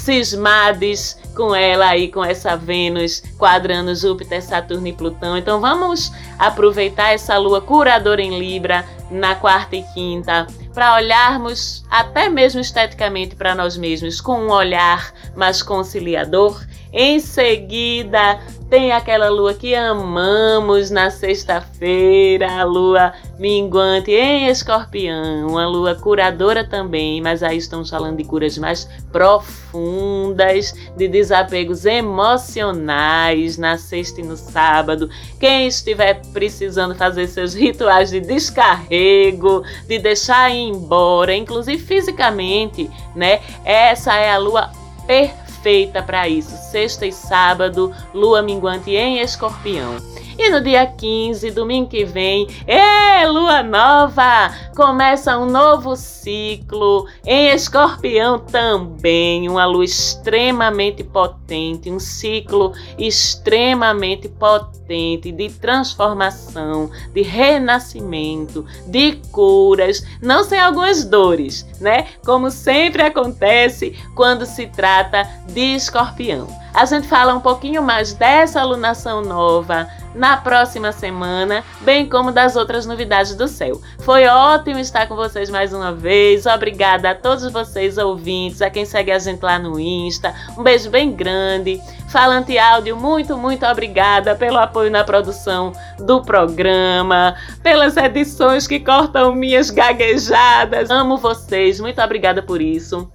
cismades 0.06 1.18
com 1.34 1.52
ela 1.52 1.88
aí, 1.88 2.08
com 2.08 2.24
essa 2.24 2.56
Vênus 2.56 3.24
quadrando 3.36 3.92
Júpiter, 3.92 4.40
Saturno 4.40 4.86
e 4.86 4.92
Plutão. 4.92 5.36
Então 5.36 5.60
vamos 5.60 6.12
aproveitar 6.38 7.12
essa 7.12 7.36
lua 7.36 7.60
curadora 7.60 8.22
em 8.22 8.38
Libra 8.38 8.86
na 9.10 9.34
quarta 9.34 9.74
e 9.74 9.82
quinta 9.94 10.46
para 10.72 10.94
olharmos 10.94 11.84
até 11.90 12.28
mesmo 12.28 12.60
esteticamente 12.60 13.34
para 13.34 13.54
nós 13.54 13.76
mesmos 13.76 14.20
com 14.20 14.38
um 14.38 14.50
olhar 14.50 15.12
mais 15.34 15.60
conciliador. 15.60 16.64
Em 16.92 17.18
seguida, 17.18 18.38
tem 18.68 18.90
aquela 18.90 19.28
lua 19.28 19.54
que 19.54 19.74
amamos 19.74 20.90
na 20.90 21.08
sexta-feira, 21.10 22.50
a 22.60 22.64
lua 22.64 23.12
minguante 23.38 24.10
em 24.10 24.48
escorpião, 24.48 25.46
uma 25.48 25.66
lua 25.68 25.94
curadora 25.94 26.64
também, 26.64 27.20
mas 27.20 27.42
aí 27.42 27.58
estamos 27.58 27.88
falando 27.88 28.16
de 28.16 28.24
curas 28.24 28.58
mais 28.58 28.88
profundas, 29.12 30.74
de 30.96 31.06
desapegos 31.06 31.84
emocionais 31.86 33.56
na 33.56 33.78
sexta 33.78 34.20
e 34.20 34.24
no 34.24 34.36
sábado. 34.36 35.08
Quem 35.38 35.68
estiver 35.68 36.20
precisando 36.32 36.94
fazer 36.94 37.28
seus 37.28 37.54
rituais 37.54 38.10
de 38.10 38.20
descarrego, 38.20 39.62
de 39.86 39.98
deixar 39.98 40.50
ir 40.50 40.70
embora, 40.70 41.34
inclusive 41.34 41.78
fisicamente, 41.78 42.90
né? 43.14 43.40
Essa 43.64 44.16
é 44.16 44.32
a 44.32 44.38
lua 44.38 44.70
perfeita 45.06 45.45
feita 45.66 46.00
para 46.00 46.28
isso. 46.28 46.56
Sexta 46.70 47.04
e 47.06 47.12
sábado, 47.12 47.92
lua 48.14 48.40
minguante 48.40 48.92
em 48.92 49.18
escorpião. 49.18 49.96
E 50.38 50.50
no 50.50 50.60
dia 50.60 50.86
15, 50.86 51.50
domingo 51.50 51.88
que 51.88 52.04
vem, 52.04 52.46
é 52.66 53.26
lua 53.26 53.62
nova! 53.62 54.54
Começa 54.76 55.38
um 55.38 55.46
novo 55.46 55.96
ciclo 55.96 57.08
em 57.24 57.48
escorpião 57.48 58.38
também. 58.38 59.48
Uma 59.48 59.64
lua 59.64 59.86
extremamente 59.86 61.02
potente, 61.02 61.90
um 61.90 61.98
ciclo 61.98 62.74
extremamente 62.98 64.28
potente 64.28 65.32
de 65.32 65.48
transformação, 65.48 66.90
de 67.14 67.22
renascimento, 67.22 68.66
de 68.86 69.12
curas, 69.32 70.04
não 70.20 70.44
sem 70.44 70.60
algumas 70.60 71.02
dores, 71.02 71.66
né? 71.80 72.08
Como 72.24 72.50
sempre 72.50 73.02
acontece 73.02 73.98
quando 74.14 74.44
se 74.44 74.66
trata 74.66 75.26
de 75.48 75.76
escorpião. 75.76 76.46
A 76.74 76.84
gente 76.84 77.08
fala 77.08 77.34
um 77.34 77.40
pouquinho 77.40 77.82
mais 77.82 78.12
dessa 78.12 78.60
alunação 78.60 79.22
nova 79.22 79.88
na 80.16 80.36
próxima 80.36 80.92
semana, 80.92 81.62
bem 81.82 82.08
como 82.08 82.32
das 82.32 82.56
outras 82.56 82.86
novidades 82.86 83.34
do 83.34 83.46
céu. 83.46 83.80
Foi 84.00 84.26
ótimo 84.26 84.78
estar 84.78 85.06
com 85.06 85.14
vocês 85.14 85.50
mais 85.50 85.72
uma 85.72 85.92
vez. 85.92 86.46
Obrigada 86.46 87.10
a 87.10 87.14
todos 87.14 87.50
vocês 87.52 87.98
ouvintes, 87.98 88.62
a 88.62 88.70
quem 88.70 88.84
segue 88.84 89.12
a 89.12 89.18
gente 89.18 89.42
lá 89.42 89.58
no 89.58 89.78
Insta. 89.78 90.34
Um 90.56 90.62
beijo 90.62 90.90
bem 90.90 91.12
grande. 91.12 91.80
Falante 92.08 92.56
Áudio, 92.58 92.96
muito, 92.96 93.36
muito 93.36 93.66
obrigada 93.66 94.34
pelo 94.34 94.58
apoio 94.58 94.90
na 94.90 95.04
produção 95.04 95.72
do 95.98 96.22
programa, 96.22 97.36
pelas 97.62 97.96
edições 97.96 98.66
que 98.66 98.80
cortam 98.80 99.34
minhas 99.34 99.70
gaguejadas. 99.70 100.90
Amo 100.90 101.18
vocês, 101.18 101.78
muito 101.80 102.00
obrigada 102.00 102.42
por 102.42 102.62
isso. 102.62 103.10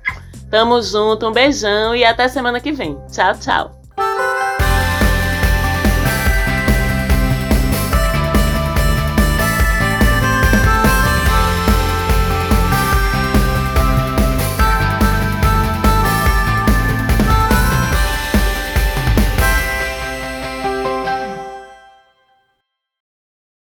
Tamo 0.52 0.82
junto, 0.82 1.28
um 1.28 1.32
beijão 1.32 1.96
e 1.96 2.04
até 2.04 2.28
semana 2.28 2.60
que 2.60 2.74
vem. 2.74 2.98
Tchau, 3.10 3.34
tchau. 3.40 4.31